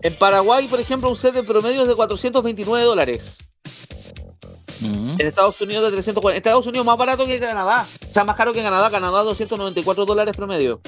[0.01, 3.37] En Paraguay, por ejemplo, un set de promedio es de 429 dólares.
[4.81, 6.29] En Estados Unidos de 340.
[6.31, 7.85] En Estados Unidos más barato que Canadá.
[8.09, 8.89] O sea, más caro que Canadá.
[8.89, 10.79] Canadá 294 dólares promedio.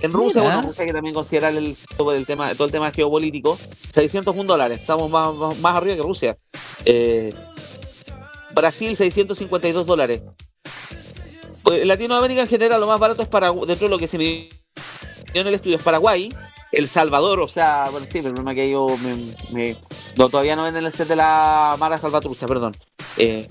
[0.00, 0.54] En Rusia, Mira.
[0.54, 3.58] bueno, Rusia hay que también considerar el, todo el tema, todo el tema geopolítico.
[3.92, 4.80] 601 dólares.
[4.80, 6.38] Estamos más, más, más arriba que Rusia.
[6.86, 7.34] Eh,
[8.54, 10.22] Brasil 652 dólares.
[11.62, 14.16] Pues, En Latinoamérica en general lo más barato es Paraguay, dentro de lo que se
[14.16, 14.48] midió
[15.34, 16.34] en el estudio es Paraguay,
[16.72, 19.76] El Salvador, o sea, bueno, sí, el problema que yo me,
[20.16, 22.76] no, todavía no venden el set de la Mara Salvatrucha, perdón.
[23.16, 23.48] Eh,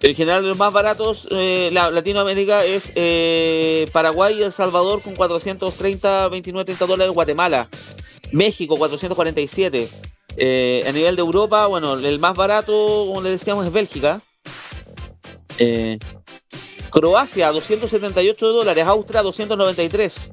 [0.00, 5.14] en general los más baratos, eh, la, Latinoamérica es eh, Paraguay y El Salvador con
[5.14, 7.68] 430, 29, 30 dólares, Guatemala,
[8.32, 9.88] México 447.
[10.38, 12.72] Eh, a nivel de Europa, bueno, el más barato,
[13.06, 14.20] como le decíamos, es Bélgica.
[15.58, 15.98] Eh,
[16.90, 18.86] Croacia, 278 dólares.
[18.86, 20.32] Austria, 293.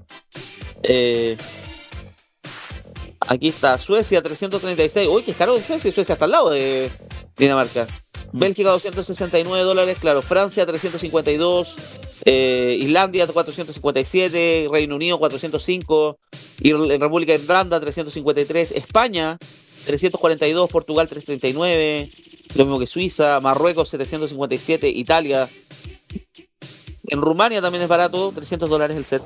[3.23, 5.07] Eh, aquí está Suecia, 336.
[5.07, 5.91] Uy, qué caro de Suecia.
[5.91, 6.89] Suecia está al lado de
[7.37, 7.87] Dinamarca.
[8.31, 9.97] Bélgica, 269 dólares.
[9.99, 11.75] Claro, Francia, 352.
[12.25, 14.67] eh, Islandia, 457.
[14.71, 16.17] Reino Unido, 405.
[16.61, 18.71] Ir- República de Irlanda, 353.
[18.71, 19.37] España,
[19.85, 20.69] 342.
[20.69, 22.09] Portugal, 339.
[22.55, 23.39] Lo mismo que Suiza.
[23.39, 24.89] Marruecos, 757.
[24.89, 25.47] Italia,
[27.07, 29.21] en Rumania también es barato, 300 dólares el set.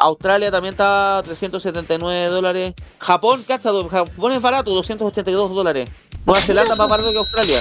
[0.00, 2.74] Australia también está 379 dólares.
[2.98, 5.88] Japón, cacha, Japón es barato, 282 dólares.
[6.24, 7.58] Nueva Zelanda más barato que Australia.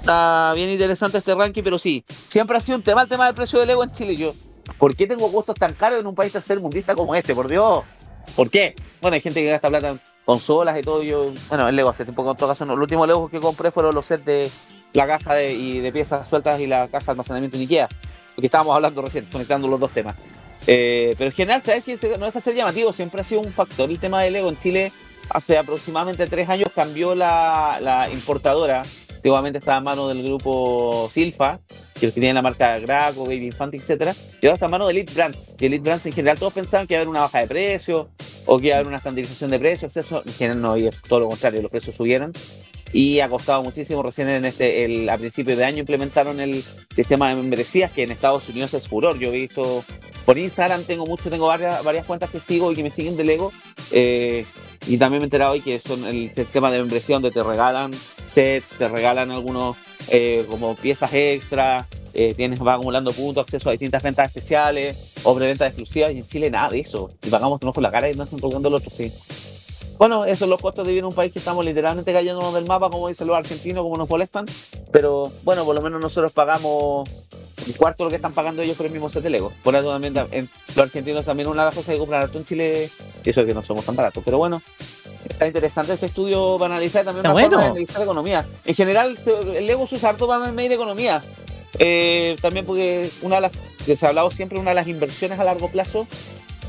[0.00, 3.34] Está bien interesante este ranking, pero sí, siempre ha sido un tema el tema del
[3.34, 4.16] precio del Lego en Chile.
[4.16, 4.34] Yo,
[4.78, 7.34] ¿por qué tengo costos tan caros en un país tercermundista como este?
[7.34, 7.84] Por Dios.
[8.36, 8.74] ¿Por qué?
[9.00, 11.02] Bueno, hay gente que gasta plata en consolas y todo.
[11.02, 12.76] Yo, bueno, el Lego hace tiempo que en todo caso, no.
[12.76, 14.50] Los últimos Legos que compré fueron los sets de
[14.92, 17.88] la caja de, y de piezas sueltas y la caja de almacenamiento en Ikea.
[18.34, 20.16] Porque estábamos hablando recién, conectando los dos temas.
[20.66, 21.98] Eh, pero en general, ¿sabes qué?
[22.18, 24.58] No deja de ser llamativo, siempre ha sido un factor el tema del Lego en
[24.58, 24.92] Chile.
[25.30, 28.82] Hace aproximadamente tres años cambió la, importadora.
[29.14, 31.58] Antiguamente estaba en manos del grupo Silfa,
[31.94, 34.92] que que tienen la marca Graco, Baby Infante, etcétera, y ahora está en manos de
[34.92, 35.56] Elite Brands.
[35.58, 38.10] Y Elite Brands en general todos pensaban que iba a haber una baja de precio
[38.44, 39.96] o que iba a haber una estandarización de precios.
[39.96, 42.32] Eso en general no, y es todo lo contrario, los precios subieron
[42.94, 44.02] y ha costado muchísimo.
[44.04, 46.64] Recién en este, el, a principios de año implementaron el
[46.94, 49.18] sistema de membresías que en Estados Unidos es furor.
[49.18, 49.84] Yo he visto
[50.24, 53.24] por Instagram, tengo mucho, tengo varias, varias cuentas que sigo y que me siguen de
[53.24, 53.52] Lego.
[53.90, 54.46] eh,
[54.86, 57.90] y también me he enterado hoy que son el sistema de membresía donde te regalan
[58.26, 59.76] sets, te regalan algunos
[60.08, 65.34] eh, como piezas extra, eh, tienes, vas acumulando puntos, acceso a distintas ventas especiales o
[65.34, 66.12] preventas exclusivas.
[66.12, 67.10] Y en Chile nada de eso.
[67.24, 69.10] Y pagamos un ojo la cara y no están tocando el otro, sí.
[69.98, 72.66] Bueno, esos son los costos de vivir en un país que estamos literalmente cayéndonos del
[72.66, 74.44] mapa, como dicen los argentinos, como nos molestan.
[74.90, 77.08] Pero bueno, por lo menos nosotros pagamos
[77.66, 79.52] un cuarto de lo que están pagando ellos por el mismo set de Lego.
[79.62, 82.44] Por eso también en- los argentinos también una de las cosas que compran harto en
[82.44, 82.90] Chile,
[83.24, 84.22] eso es que no somos tan baratos.
[84.24, 84.60] Pero bueno,
[85.28, 87.58] está interesante este estudio para analizar también una forma bueno.
[87.62, 88.46] de analizar la economía.
[88.64, 89.16] En general,
[89.54, 91.22] el Lego se usa harto para medir economía.
[91.78, 93.52] Eh, también porque una de las
[93.86, 96.06] que se ha hablado siempre, una de las inversiones a largo plazo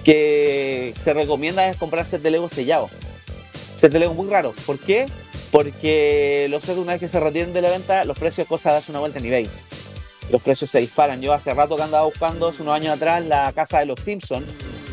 [0.04, 2.90] que se recomienda es comprar set de Lego sellado.
[3.82, 4.54] De Lego muy raro.
[4.66, 5.06] ¿Por qué?
[5.52, 8.92] Porque los sets una vez que se retienen de la venta, los precios cosas darse
[8.92, 9.50] una vuelta en eBay.
[10.32, 11.22] Los precios se disparan.
[11.22, 14.48] Yo hace rato que andaba buscando, hace unos años atrás, la casa de los Simpsons,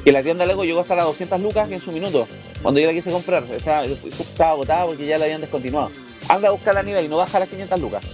[0.05, 2.29] que la tienda Lego llegó hasta las 200 lucas en su minuto.
[2.61, 5.91] Cuando yo la quise comprar, estaba, estaba agotada porque ya la habían descontinuado.
[6.29, 8.05] Anda a buscarla a eBay, no baja las 500 lucas.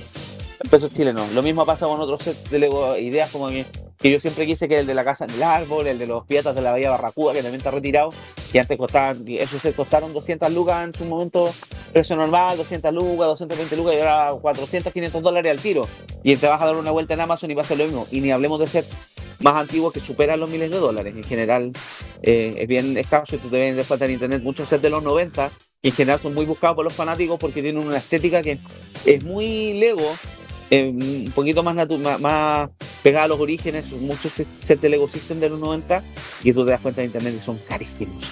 [0.70, 1.32] Pesos chilenos.
[1.32, 3.64] Lo mismo pasa con otros sets de Lego, ideas como que,
[3.96, 6.24] que yo siempre quise que el de la casa en el árbol, el de los
[6.26, 8.12] piratas de la Bahía Barracuda, que también está retirado,
[8.50, 11.54] que antes costaban, esos sets costaron 200 lucas en su momento,
[11.92, 15.86] precio normal, 200 lucas, 220 lucas, y ahora 400, 500 dólares al tiro.
[16.24, 18.06] Y te vas a dar una vuelta en Amazon y va a ser lo mismo.
[18.10, 18.96] Y ni hablemos de sets
[19.38, 21.14] más antiguos que superan los miles de dólares.
[21.16, 21.72] En general,
[22.22, 25.02] eh, es bien escaso y tú te ves después en internet muchos sets de los
[25.02, 25.50] 90
[25.80, 28.58] que en general son muy buscados por los fanáticos porque tienen una estética que
[29.04, 30.12] es muy Lego,
[30.70, 32.70] eh, un poquito más, más, más
[33.02, 36.02] pegada a los orígenes, muchos se- sets de Lego System de los 90
[36.44, 38.24] y tú te das cuenta en internet que son carísimos.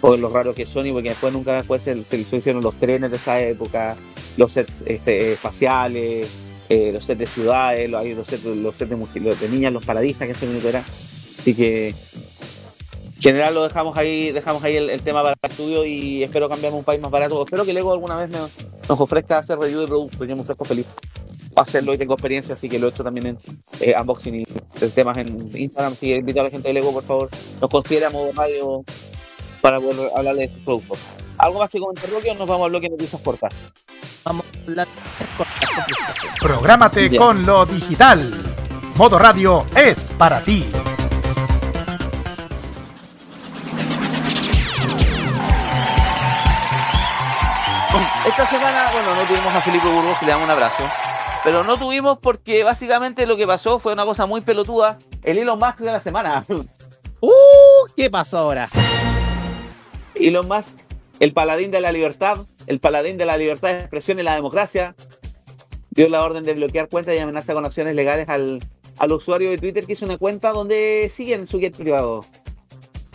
[0.00, 3.10] Por lo raro que son y porque después nunca después se, se hicieron los trenes
[3.10, 3.96] de esa época,
[4.36, 6.28] los sets este, espaciales,
[6.68, 10.68] eh, los sets de ciudades, los, sets, de, de niñas, los paradisas que ese minuto
[10.68, 10.84] era.
[11.38, 15.84] Así que en general lo dejamos ahí, dejamos ahí el, el tema para el estudio
[15.84, 17.44] y espero cambiarme un país más barato.
[17.44, 18.50] Espero que Lego alguna vez nos
[18.88, 20.28] ofrezca hacer review de productos.
[20.28, 20.86] Yo me ofrezco feliz
[21.60, 23.38] hacerlo y tengo experiencia, así que lo he hecho también en
[23.80, 24.44] eh, unboxing y
[24.94, 25.94] temas en Instagram.
[25.96, 27.30] Si invito a la gente de Lego, por favor,
[27.60, 28.84] nos considere a modo radio
[29.60, 30.98] para poder hablar de estos productos.
[31.38, 33.72] ¿Algo más que comentar, Roque, o nos vamos al bloque de noticias cortas?
[34.24, 34.88] Vamos a hablar
[36.40, 37.18] Prográmate Ya.
[37.18, 38.32] con lo digital.
[38.96, 40.64] Modo Radio es para ti.
[48.26, 50.82] Esta semana, bueno, no tuvimos a Felipe Burgos, que le damos un abrazo.
[51.44, 54.98] Pero no tuvimos porque básicamente lo que pasó fue una cosa muy pelotuda.
[55.22, 56.44] El Elon Musk de la semana.
[57.20, 57.30] ¡Uh!
[57.96, 58.68] ¿Qué pasó ahora?
[60.14, 60.76] Elon Musk,
[61.20, 64.94] el paladín de la libertad, el paladín de la libertad de expresión y la democracia,
[65.90, 68.62] dio la orden de bloquear cuentas y amenaza con acciones legales al,
[68.98, 72.20] al usuario de Twitter que hizo una cuenta donde siguen su jet privado.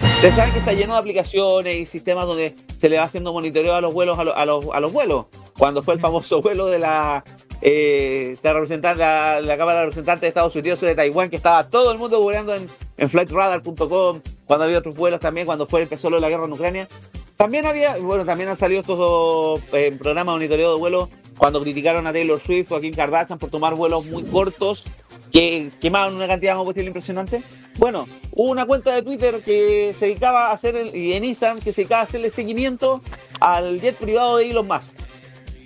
[0.01, 3.75] Ustedes saben que está lleno de aplicaciones y sistemas donde se le va haciendo monitoreo
[3.75, 5.25] a los vuelos a, lo- a los, a los vuelos.
[5.57, 7.23] Cuando fue el famoso vuelo de la,
[7.65, 11.93] eh, la, representante, la, Cámara de Representantes de Estados Unidos de Taiwán, que estaba todo
[11.93, 16.27] el mundo googleando en, flightradar.com, cuando había otros vuelos también, cuando fue empezó de la
[16.27, 16.89] guerra en Ucrania.
[17.37, 22.05] También había, bueno, también han salido estos eh, programas de monitoreo de vuelos cuando criticaron
[22.05, 24.83] a Taylor Swift o a Kim Kardashian por tomar vuelos muy cortos
[25.31, 27.41] que quemaban una cantidad de combustible impresionante.
[27.77, 31.59] Bueno, hubo una cuenta de Twitter que se dedicaba a hacer, el- y en Instagram,
[31.59, 33.01] que se dedicaba a hacerle seguimiento
[33.39, 34.91] al jet privado de Elon Musk.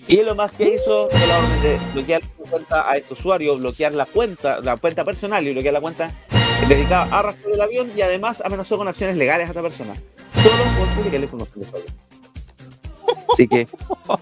[0.08, 3.58] Y Elon Musk que hizo fue la orden de bloquear la cuenta a este usuario,
[3.58, 6.12] bloquear la cuenta, la cuenta personal y bloquear la cuenta
[6.70, 9.96] dedicada a rastrear el avión y además amenazó con acciones legales a esta persona.
[10.42, 10.88] Solo por
[11.30, 11.50] con los teléfonos.
[13.34, 13.68] Así que,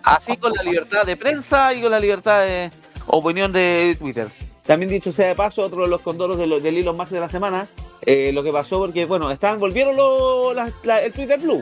[0.04, 2.72] así con la libertad de prensa y con la libertad de
[3.08, 4.28] opinión de Twitter.
[4.66, 7.20] También dicho sea de paso, otro de los condoros de lo- del Elon Musk de
[7.20, 7.68] la semana,
[8.06, 11.62] eh, lo que pasó porque, bueno, estaban, volvieron lo- la- la- el Twitter Blue.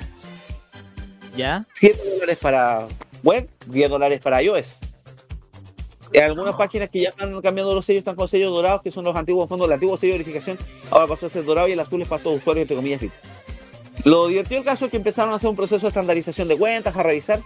[1.35, 1.65] ¿Ya?
[1.73, 2.87] 7 dólares para
[3.23, 4.79] web, 10 dólares para iOS.
[6.13, 9.03] Hay algunas páginas que ya están cambiando los sellos, están con sellos dorados, que son
[9.03, 10.59] los antiguos fondos, el antiguo sello de verificación,
[10.91, 13.01] ahora pasó a ser dorado y el azul es para todos los usuarios, entre comillas.
[14.03, 16.95] Lo divertido del caso es que empezaron a hacer un proceso de estandarización de cuentas,
[16.95, 17.39] a revisar,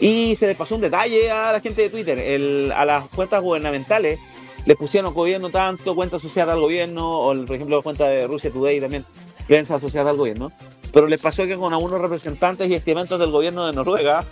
[0.00, 2.18] y se les pasó un detalle a la gente de Twitter.
[2.18, 4.18] El- a las cuentas gubernamentales
[4.64, 8.80] les pusieron gobierno tanto, cuenta asociada al gobierno, o por ejemplo cuenta de Rusia Today
[8.80, 9.04] también,
[9.46, 10.52] prensa asociada al gobierno.
[10.92, 14.24] Pero les pasó que con algunos representantes y estamentos del gobierno de Noruega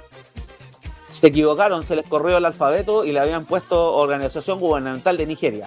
[1.17, 5.67] se equivocaron, se les corrió el alfabeto y le habían puesto Organización Gubernamental de Nigeria.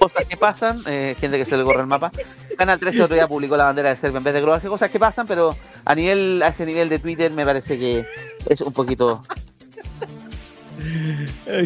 [0.00, 2.10] Cosas que pasan, eh, gente que se le corre el mapa.
[2.56, 4.98] Canal 13 otro día publicó la bandera de Serbia en vez de Croacia, cosas que
[4.98, 8.06] pasan, pero a nivel, a ese nivel de Twitter me parece que
[8.48, 9.22] es un poquito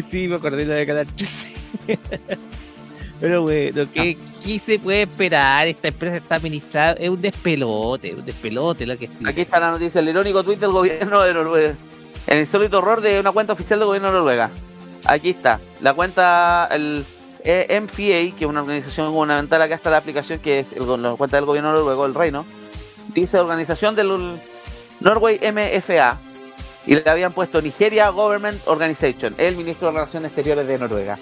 [0.01, 1.53] sí, me acordé de la de Canal 13.
[3.19, 5.67] Pero bueno, ¿qué, ¿qué se puede esperar?
[5.67, 9.11] Esta empresa está administrada, es un despelote, un despelote lo que es.
[9.27, 11.73] Aquí está la noticia, el irónico tweet del gobierno de Noruega.
[12.27, 14.49] El insólito horror de una cuenta oficial del gobierno de Noruega.
[15.05, 17.03] Aquí está, la cuenta, el
[17.43, 21.11] eh, MPA, que es una organización gubernamental, acá está la aplicación que es el- la
[21.15, 22.45] cuenta del gobierno noruego, el reino.
[23.13, 24.37] Dice organización del
[24.99, 26.17] Norway MFA.
[26.85, 31.17] Y le habían puesto Nigeria Government Organization, el ministro de Relaciones Exteriores de Noruega.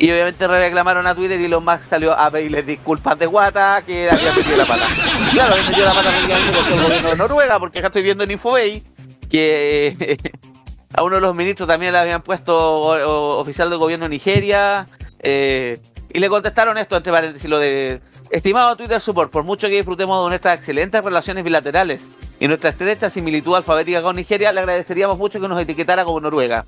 [0.00, 4.08] Y obviamente reclamaron a Twitter y Elon Musk salió a pedirles disculpas de guata que
[4.10, 4.86] había metido la pata.
[5.30, 8.02] Claro, había metido la pata prácticamente por todo el gobierno de Noruega, porque acá estoy
[8.02, 8.82] viendo en Infobay
[9.28, 10.18] que
[10.96, 14.86] a uno de los ministros también le habían puesto oficial del gobierno de Nigeria.
[15.18, 15.78] eh,
[16.12, 18.00] y le contestaron esto, entre paréntesis, lo de...
[18.30, 23.10] Estimado Twitter Support, por mucho que disfrutemos de nuestras excelentes relaciones bilaterales y nuestra estrecha
[23.10, 26.64] similitud alfabética con Nigeria, le agradeceríamos mucho que nos etiquetara como Noruega.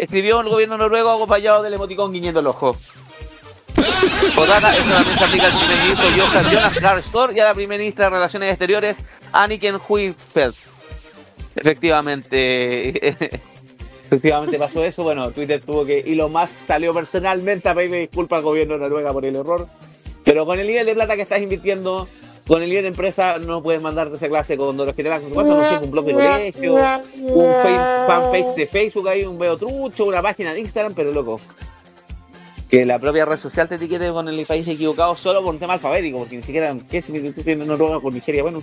[0.00, 2.74] Escribió el gobierno noruego acompañado del emoticón guiñando el ojo.
[4.34, 7.54] Podata, esto también se aplica al primer ministro Johan Jonas Gahr Store y a la
[7.54, 8.96] primera ministra de Relaciones Exteriores,
[9.30, 10.56] Anniken Huitfeldt.
[11.54, 13.08] Efectivamente,
[14.06, 15.02] efectivamente pasó eso.
[15.02, 15.98] Bueno, Twitter tuvo que.
[15.98, 19.68] Elon Musk salió personalmente a pedirme disculpas al gobierno de Noruega por el error.
[20.24, 22.08] Pero con el nivel de plata que estás invirtiendo,
[22.50, 25.22] con el nivel de empresa, no puedes mandarte esa clase con los que te dan.
[25.32, 27.52] No sé, un blog de colegio, un
[28.08, 31.40] fanpage de Facebook, hay un veo trucho, una página de Instagram, pero loco.
[32.68, 35.74] Que la propia red social te etiquete con el país equivocado solo por un tema
[35.74, 38.42] alfabético, porque ni siquiera, ¿qué similitud tiene Noruega con Nigeria?
[38.42, 38.58] Bueno,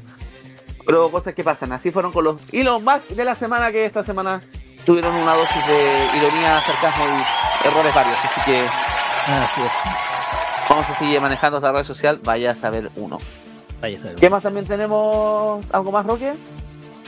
[0.85, 1.71] pero cosas que pasan.
[1.71, 4.41] Así fueron con los Elon Musk de la semana que esta semana
[4.85, 8.17] tuvieron una dosis de ironía, sarcasmo y errores varios.
[8.21, 9.71] Así que Así es.
[10.69, 12.19] vamos a seguir manejando esta red social.
[12.21, 13.17] Vaya a saber uno.
[13.81, 13.99] Vaya.
[14.15, 15.63] ¿Qué más también tenemos?
[15.71, 16.33] ¿Algo más, Roque?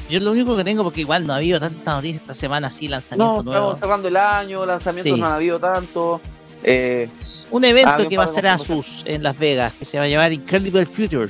[0.10, 2.86] Yo lo único que tengo, porque igual no ha habido tanta noticia esta semana así,
[2.88, 3.58] No, lanzamiento nuevo.
[3.74, 5.20] estamos cerrando el año, lanzamientos Sí.
[5.20, 6.20] no han habido tanto.
[6.64, 7.08] Eh,
[7.52, 10.34] Un evento que va a ser Asus en Las Vegas, que se va a llamar
[10.34, 11.30] Incredible Future.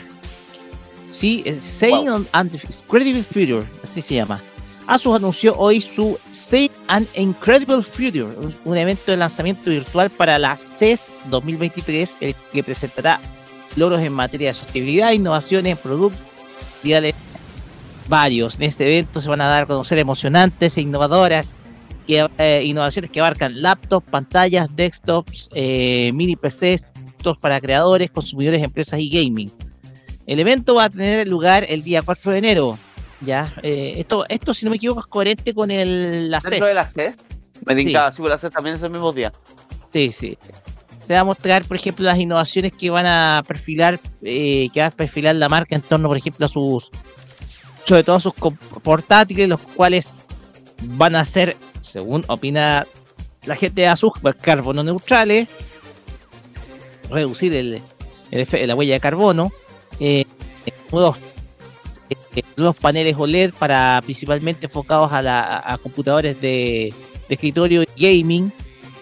[1.10, 2.26] Sí, es Saying Wow.
[2.34, 4.42] and Incredible Future, así se llama.
[4.88, 10.40] Asus anunció hoy su Safe and Incredible Future, un, un evento de lanzamiento virtual para
[10.40, 13.20] la CES 2023, el que presentará
[13.80, 16.20] logros en materia de sostenibilidad, innovaciones productos
[18.08, 18.56] varios.
[18.56, 21.56] En este evento se van a dar a conocer emocionantes e innovadoras
[22.08, 26.84] que, eh, innovaciones que abarcan laptops, pantallas, desktops, eh, mini PCs,
[27.42, 29.52] para creadores, consumidores, empresas y gaming.
[30.26, 32.80] El evento va a tener lugar el día 4 de enero.
[33.22, 36.62] Ya, eh, esto, esto si no me equivoco es coherente con el la CES.
[36.62, 37.16] de la CES.
[37.66, 37.90] Me Sí.
[37.90, 39.34] sí, por la CES también esos mismos días.
[39.88, 40.38] Sí, sí.
[41.10, 44.86] Se va a mostrar, por ejemplo, las innovaciones que van a perfilar, eh, que va
[44.86, 46.92] a perfilar la marca en torno, por ejemplo, a sus,
[47.84, 48.34] sobre todo sus
[48.84, 50.14] portátiles, los cuales
[50.84, 52.86] van a ser, según opina
[53.48, 55.48] la gente de Asus, carbono neutrales,
[57.10, 57.82] reducir el,
[58.30, 59.52] el la huella de carbono,
[60.00, 60.26] eh,
[60.92, 61.18] nuevos,
[62.36, 62.44] eh,
[62.80, 66.94] paneles OLED para principalmente enfocados a, la, a- computadores de
[67.30, 68.54] escritorio y gaming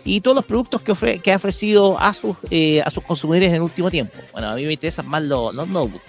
[0.08, 3.50] y todos los productos que, ofre- que ha ofrecido a sus, eh, a sus consumidores
[3.50, 4.14] en el último tiempo.
[4.32, 6.04] Bueno, a mí me interesan más los, los notebooks.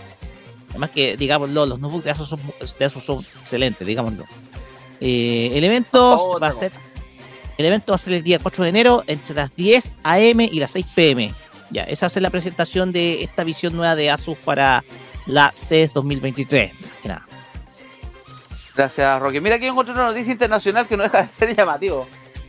[0.71, 2.41] Además que, digámoslo, los notebooks de Asus son,
[2.79, 4.25] de Asus son excelentes, digámoslo.
[5.01, 6.73] Eh, el evento va a ser
[7.57, 10.61] el evento va a ser el día 4 de enero entre las 10 am y
[10.61, 11.35] las 6 pm.
[11.71, 14.85] Ya, esa va a ser la presentación de esta visión nueva de Asus para
[15.27, 16.73] la CES 2023.
[16.81, 17.27] más que nada.
[18.77, 19.41] Gracias, Roque.
[19.41, 22.07] Mira, aquí encontré una noticia internacional que no deja de ser llamativo.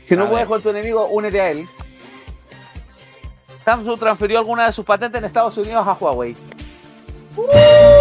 [0.09, 1.67] Si no puedes con tu enemigo, únete a él.
[3.63, 6.35] Samsung transfirió algunas de sus patentes en Estados Unidos a Huawei.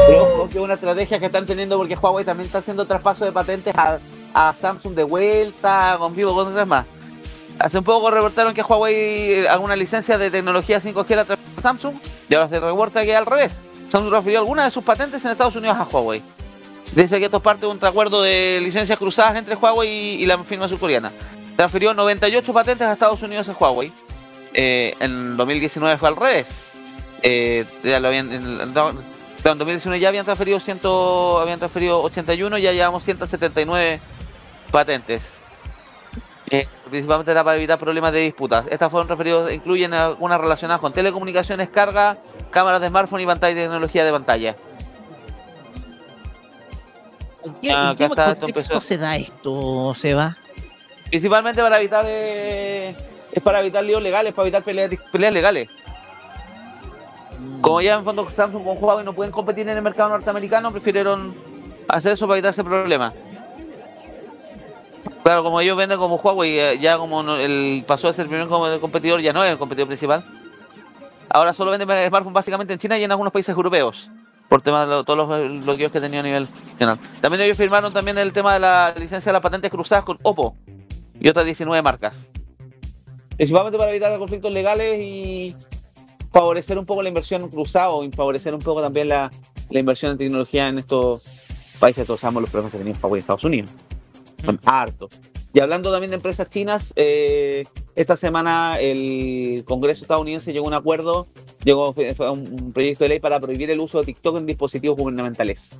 [0.06, 3.26] Pero ojo, que es una estrategia que están teniendo porque Huawei también está haciendo traspaso
[3.26, 3.98] de patentes a,
[4.32, 6.86] a Samsung de vuelta, con vivo, con otras más.
[7.58, 11.62] Hace un poco reportaron que Huawei eh, alguna licencia de tecnología 5G la transfirió a
[11.62, 11.94] Samsung
[12.26, 13.60] y ahora se reporta que al revés.
[13.88, 16.22] Samsung transfirió algunas de sus patentes en Estados Unidos a Huawei.
[16.94, 20.24] Dice que esto es parte de un acuerdo de licencias cruzadas entre Huawei y, y
[20.24, 21.12] la firma surcoreana.
[21.58, 23.92] Transfirió 98 patentes a Estados Unidos a Huawei.
[24.54, 26.54] Eh, en 2019 fue al revés.
[27.24, 28.96] Eh, ya lo habían, en, en- no, en
[29.58, 30.78] 2019 ya habían transferido 100,
[31.42, 33.98] habían transferido 81 y ya llevamos 179
[34.70, 35.32] patentes.
[36.48, 38.64] Eh, principalmente era para evitar problemas de disputas.
[38.70, 42.18] Estas fueron referidos, incluyen algunas relacionadas con telecomunicaciones, carga,
[42.52, 44.54] cámaras de smartphone y pantalla y tecnología de pantalla.
[47.44, 48.80] ¿En qué, Ah, en qué contexto empezó.
[48.80, 50.36] se da esto, Seba?
[51.10, 52.94] Principalmente para evitar eh,
[53.32, 55.68] es para evitar líos legales, para evitar peleas, peleas legales.
[57.60, 61.34] Como ya en fondo Samsung con Huawei no pueden competir en el mercado norteamericano, prefirieron
[61.88, 63.14] hacer eso para evitarse problemas.
[65.22, 68.48] Claro, como ellos venden como Huawei, eh, ya como el pasó a ser el primer
[68.48, 70.24] com- competidor, ya no es el competidor principal.
[71.30, 74.10] Ahora solo venden smartphones básicamente en China y en algunos países europeos.
[74.48, 76.98] Por tema de todos los eh, bloqueos que tenía a nivel nacional.
[77.20, 80.56] También ellos firmaron también el tema de la licencia de las patentes cruzadas con Oppo
[81.20, 82.28] y otras 19 marcas.
[83.36, 85.54] Principalmente para evitar conflictos legales y
[86.32, 89.30] favorecer un poco la inversión cruzada o favorecer un poco también la,
[89.70, 91.22] la inversión en tecnología en estos
[91.78, 92.06] países.
[92.06, 93.70] Todos sabemos los problemas que tenía Huawei en Estados Unidos.
[94.44, 95.18] Son hartos.
[95.54, 97.64] Y hablando también de empresas chinas, eh,
[97.96, 101.26] esta semana el Congreso estadounidense llegó a un acuerdo,
[101.64, 104.46] llegó fue fue un, un proyecto de ley para prohibir el uso de TikTok en
[104.46, 105.78] dispositivos gubernamentales.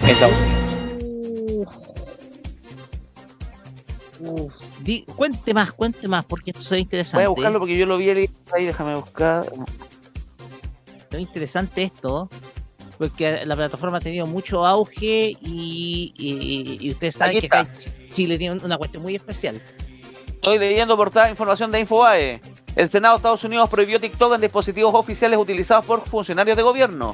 [0.00, 1.97] En Estados Unidos.
[4.20, 7.18] Uf, di- cuente más, cuente más, porque esto será interesante.
[7.18, 8.28] Voy a buscarlo porque yo lo vi ahí,
[8.64, 9.44] déjame buscar.
[11.10, 12.28] Será interesante esto,
[12.98, 17.72] porque la plataforma ha tenido mucho auge y, y- y ustedes saben Aquí que acá
[18.10, 19.62] Chile tiene una cuestión muy especial.
[20.32, 22.40] Estoy leyendo portada información de Infobae.
[22.76, 27.12] El Senado de Estados Unidos prohibió TikTok en dispositivos oficiales utilizados por funcionarios de gobierno.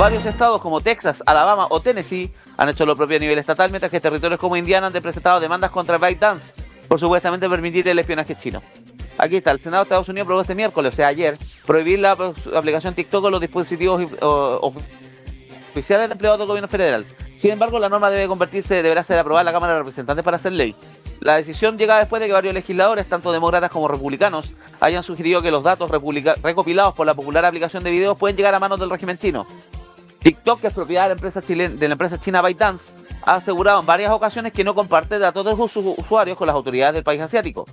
[0.00, 3.92] Varios estados como Texas, Alabama o Tennessee han hecho lo propio a nivel estatal, mientras
[3.92, 6.54] que territorios como Indiana han presentado demandas contra ByteDance
[6.88, 8.62] por supuestamente permitir el espionaje chino.
[9.18, 11.36] Aquí está, el Senado de Estados Unidos aprobó este miércoles, o sea, ayer,
[11.66, 17.04] prohibir la aplicación TikTok en los dispositivos oficiales de empleados del gobierno federal.
[17.36, 20.38] Sin embargo, la norma debe convertirse, deberá ser aprobada en la Cámara de Representantes para
[20.38, 20.74] hacer ley.
[21.20, 25.50] La decisión llega después de que varios legisladores, tanto demócratas como republicanos, hayan sugerido que
[25.50, 29.18] los datos recopilados por la popular aplicación de videos pueden llegar a manos del régimen
[29.18, 29.46] chino.
[30.20, 32.84] TikTok, que es propiedad de la empresa, chilen- de la empresa china ByteDance,
[33.22, 36.94] ha asegurado en varias ocasiones que no comparte datos de sus usuarios con las autoridades
[36.94, 37.64] del país asiático.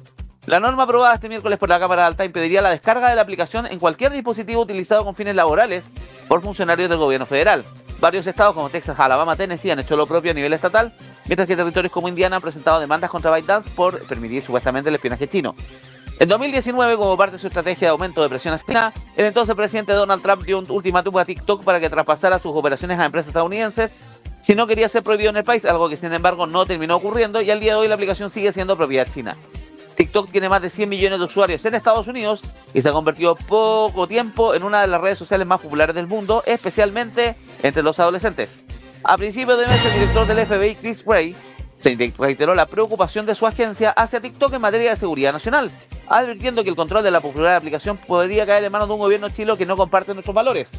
[0.46, 3.66] La norma aprobada este miércoles por la Cámara Alta impediría la descarga de la aplicación
[3.66, 5.84] en cualquier dispositivo utilizado con fines laborales
[6.30, 7.66] por funcionarios del gobierno federal.
[8.00, 10.94] Varios estados como Texas, Alabama, Tennessee han hecho lo propio a nivel estatal,
[11.26, 15.28] mientras que territorios como Indiana han presentado demandas contra ByteDance por permitir supuestamente el espionaje
[15.28, 15.54] chino.
[16.20, 19.56] En 2019, como parte de su estrategia de aumento de presión a China, el entonces
[19.56, 23.28] presidente Donald Trump dio un ultimátum a TikTok para que traspasara sus operaciones a empresas
[23.28, 23.92] estadounidenses
[24.42, 27.42] si no quería ser prohibido en el país, algo que sin embargo no terminó ocurriendo
[27.42, 29.36] y al día de hoy la aplicación sigue siendo propiedad china.
[29.96, 32.42] TikTok tiene más de 100 millones de usuarios en Estados Unidos
[32.74, 36.08] y se ha convertido poco tiempo en una de las redes sociales más populares del
[36.08, 38.64] mundo, especialmente entre los adolescentes.
[39.04, 41.36] A principios de mes, el director del FBI, Chris Wray,
[41.80, 45.72] se reiteró la preocupación de su agencia hacia TikTok en materia de seguridad nacional,
[46.08, 49.30] advirtiendo que el control de la popular aplicación podría caer en manos de un gobierno
[49.30, 50.72] chilo que no comparte nuestros valores.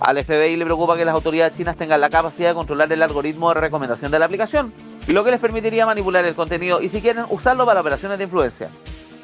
[0.00, 3.52] Al FBI le preocupa que las autoridades chinas tengan la capacidad de controlar el algoritmo
[3.52, 4.72] de recomendación de la aplicación,
[5.08, 8.70] lo que les permitiría manipular el contenido y si quieren usarlo para operaciones de influencia.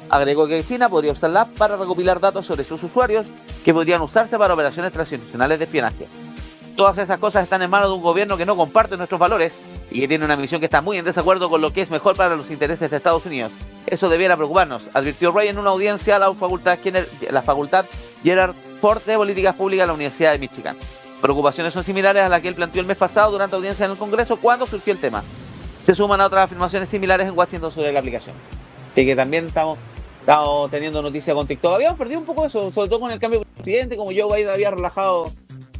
[0.09, 3.27] Agregó que China podría usar la app para recopilar datos sobre sus usuarios
[3.63, 6.07] que podrían usarse para operaciones transnacionales de espionaje.
[6.75, 9.57] Todas esas cosas están en manos de un gobierno que no comparte nuestros valores
[9.91, 12.15] y que tiene una misión que está muy en desacuerdo con lo que es mejor
[12.15, 13.51] para los intereses de Estados Unidos.
[13.87, 16.79] Eso debiera preocuparnos, advirtió Ray en una audiencia a la facultad,
[17.29, 17.85] la facultad
[18.23, 20.75] Gerard Ford de Políticas Públicas de la Universidad de Michigan.
[21.21, 23.97] Preocupaciones son similares a las que él planteó el mes pasado durante audiencia en el
[23.97, 25.23] Congreso cuando surgió el tema.
[25.83, 28.35] Se suman a otras afirmaciones similares en Washington sobre la aplicación.
[28.95, 29.77] Y que también estamos,
[30.19, 31.73] estamos teniendo noticias con TikTok.
[31.73, 34.49] Habíamos perdido un poco eso, sobre todo con el cambio de presidente, como Joe Biden
[34.49, 35.31] había relajado,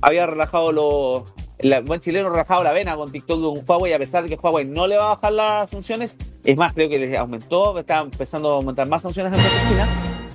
[0.01, 1.23] había relajado los
[1.57, 4.65] el buen chileno relajado la vena con TikTok con Huawei, a pesar de que Huawei
[4.67, 6.17] no le va a bajar las sanciones.
[6.43, 9.87] Es más, creo que les aumentó, está empezando a aumentar más sanciones en China.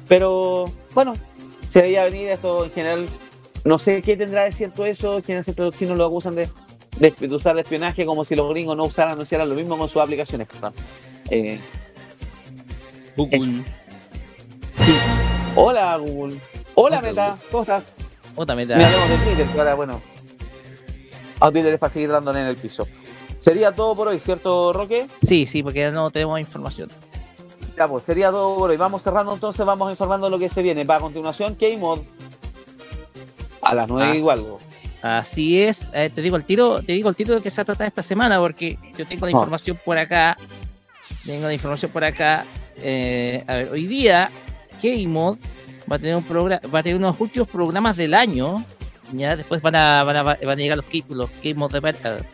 [0.09, 0.65] Pero
[0.95, 1.15] bueno,
[1.71, 3.09] se veía venir esto en general.
[3.65, 6.49] No sé qué tendrá de cierto eso, quienes siempre los chinos lo acusan de,
[6.99, 9.77] de, de usar de espionaje como si los gringos no usaran, no hicieran lo mismo
[9.77, 10.49] con sus aplicaciones.
[11.31, 11.61] Eh,
[13.17, 13.41] Google.
[13.41, 13.65] Sí.
[15.55, 16.41] Hola Google.
[16.75, 17.93] Hola Meta, ¿cómo estás?
[18.35, 18.77] Otra meta.
[18.77, 20.01] Me hablamos de Twitter, ahora bueno.
[21.41, 22.87] A Twitter para seguir dándole en el piso.
[23.39, 25.07] Sería todo por hoy, ¿cierto, Roque?
[25.23, 26.91] Sí, sí, porque ya no tenemos información.
[27.77, 28.77] Ya, pues sería todo por hoy.
[28.77, 30.85] Vamos cerrando entonces, vamos informando lo que se viene.
[30.85, 32.01] Para a continuación, K-Mod.
[33.63, 34.45] A las 9 Ah, igual.
[35.03, 37.63] Así es, eh, te digo el tiro, te digo el tiro de que se va
[37.63, 40.37] a tratar esta semana, porque yo tengo la información por acá,
[41.25, 42.45] tengo la información por acá.
[42.77, 44.31] eh, a ver, hoy día
[44.83, 45.39] K-Mod
[45.91, 48.63] va a tener un programa, va a tener unos últimos programas del año.
[49.13, 51.55] Ya después van a, van a, van a llegar los los de, eh,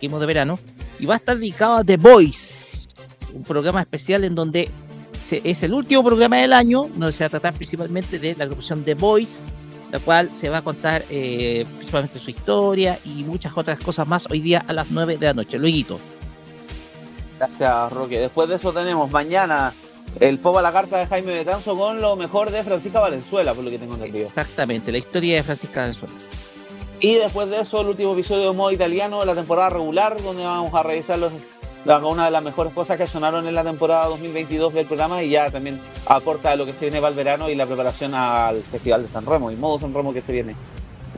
[0.01, 0.59] K-Mod de verano
[0.99, 2.87] y va a estar dedicado a The Voice,
[3.35, 4.69] un programa especial en donde
[5.23, 8.45] se- es el último programa del año, donde se va a tratar principalmente de la
[8.45, 9.45] agrupación The Voice,
[9.93, 14.27] la cual se va a contar eh, principalmente su historia y muchas otras cosas más
[14.31, 15.59] hoy día a las 9 de la noche.
[15.59, 15.99] Luego,
[17.39, 18.19] Gracias, Roque.
[18.19, 19.73] Después de eso tenemos mañana
[20.21, 23.63] el Pop a la carta de Jaime Betanzo con lo mejor de Francisca Valenzuela, por
[23.65, 24.25] lo que tengo entendido.
[24.25, 26.15] exactamente, la historia de Francisca Valenzuela.
[27.01, 30.45] Y después de eso, el último episodio de modo italiano de la temporada regular, donde
[30.45, 31.33] vamos a revisar los,
[32.05, 35.51] una de las mejores cosas que sonaron en la temporada 2022 del programa y ya
[35.51, 39.09] también aporta lo que se viene para el verano y la preparación al Festival de
[39.09, 40.57] San Remo y modo San Remo que se viene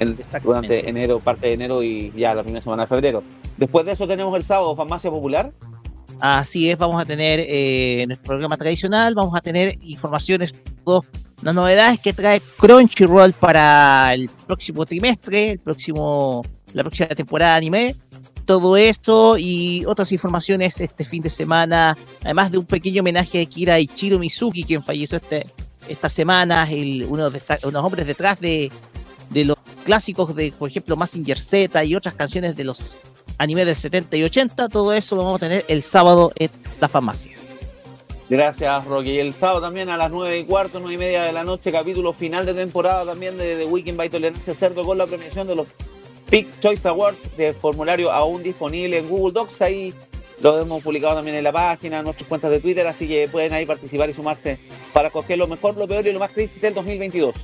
[0.01, 3.23] en- durante enero, parte de enero y ya la primera semana de febrero.
[3.57, 5.53] Después de eso tenemos el sábado Farmacia Popular.
[6.21, 11.07] Así es, vamos a tener eh, nuestro programa tradicional, vamos a tener informaciones, todas
[11.43, 17.59] las novedades que trae Crunchyroll para el próximo trimestre, el próximo, la próxima temporada de
[17.59, 17.97] anime,
[18.45, 23.47] todo eso y otras informaciones este fin de semana, además de un pequeño homenaje a
[23.47, 25.47] Kira Ichiro Mizuki, quien falleció este,
[25.87, 28.73] esta semana, el, unos hombres detrás de,
[29.31, 32.99] de los clásicos de, por ejemplo, Massinger Z y otras canciones de los
[33.39, 36.51] animes del 70 y 80, todo eso lo vamos a tener el sábado en
[36.81, 37.37] la farmacia.
[38.29, 39.13] Gracias, Rocky.
[39.13, 41.73] Y el sábado también a las 9 y cuarto, 9 y media de la noche,
[41.73, 45.57] capítulo final de temporada también de The Weekend by Tolerancia Cerdo con la premiación de
[45.57, 45.69] los
[46.29, 49.63] Pick Choice Awards de formulario aún disponible en Google Docs.
[49.63, 49.95] Ahí
[50.43, 53.55] lo hemos publicado también en la página, en nuestras cuentas de Twitter, así que pueden
[53.55, 54.59] ahí participar y sumarse
[54.93, 57.35] para escoger lo mejor, lo peor y lo más crítico del 2022.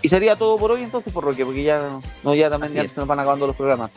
[0.00, 2.98] Y sería todo por hoy entonces, por Roque, porque ya, no, ya también ya se
[2.98, 3.90] nos van acabando los programas.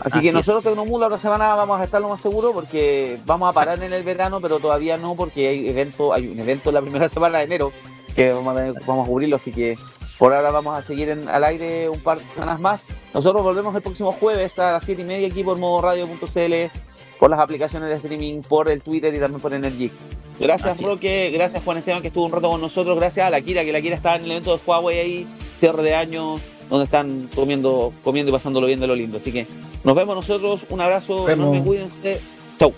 [0.00, 3.18] Así, Así que nosotros Tecnomood la otra semana vamos a estar lo más seguro porque
[3.26, 6.70] vamos a parar en el verano, pero todavía no porque hay evento, hay un evento
[6.72, 7.72] la primera semana de enero
[8.14, 9.76] que vamos a, tener- vamos a cubrirlo, así que
[10.18, 12.84] por ahora vamos a seguir en- al aire un par de semanas más.
[13.14, 16.70] Nosotros volvemos el próximo jueves a las 7 y media aquí por modoradio.cl,
[17.18, 19.92] por las aplicaciones de streaming, por el Twitter y también por Energic.
[20.38, 20.88] Gracias Así es.
[20.88, 23.72] Roque, gracias Juan Esteban que estuvo un rato con nosotros, gracias a la Kira, que
[23.72, 25.26] la Kira estaba en el evento de Huawei ahí,
[25.56, 26.38] cierre de año,
[26.68, 29.18] donde están comiendo, comiendo y pasándolo bien de lo lindo.
[29.18, 29.46] Así que
[29.84, 31.46] nos vemos nosotros, un abrazo, Vemos.
[31.46, 32.20] enorme, cuídense,
[32.58, 32.72] chau.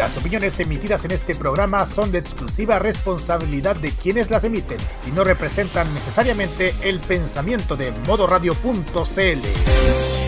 [0.00, 5.10] Las opiniones emitidas en este programa son de exclusiva responsabilidad de quienes las emiten y
[5.10, 10.19] no representan necesariamente el pensamiento de modoradio.cl.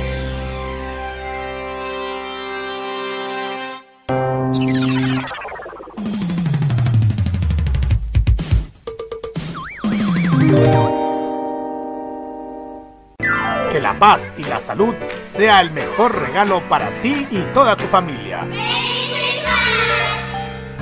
[13.93, 14.94] la paz y la salud
[15.24, 18.48] sea el mejor regalo para ti y toda tu familia.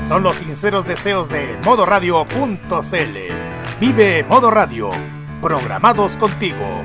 [0.03, 3.19] Son los sinceros deseos de modoradio.cl.
[3.81, 4.91] Vive Modo Radio,
[5.41, 6.85] programados contigo.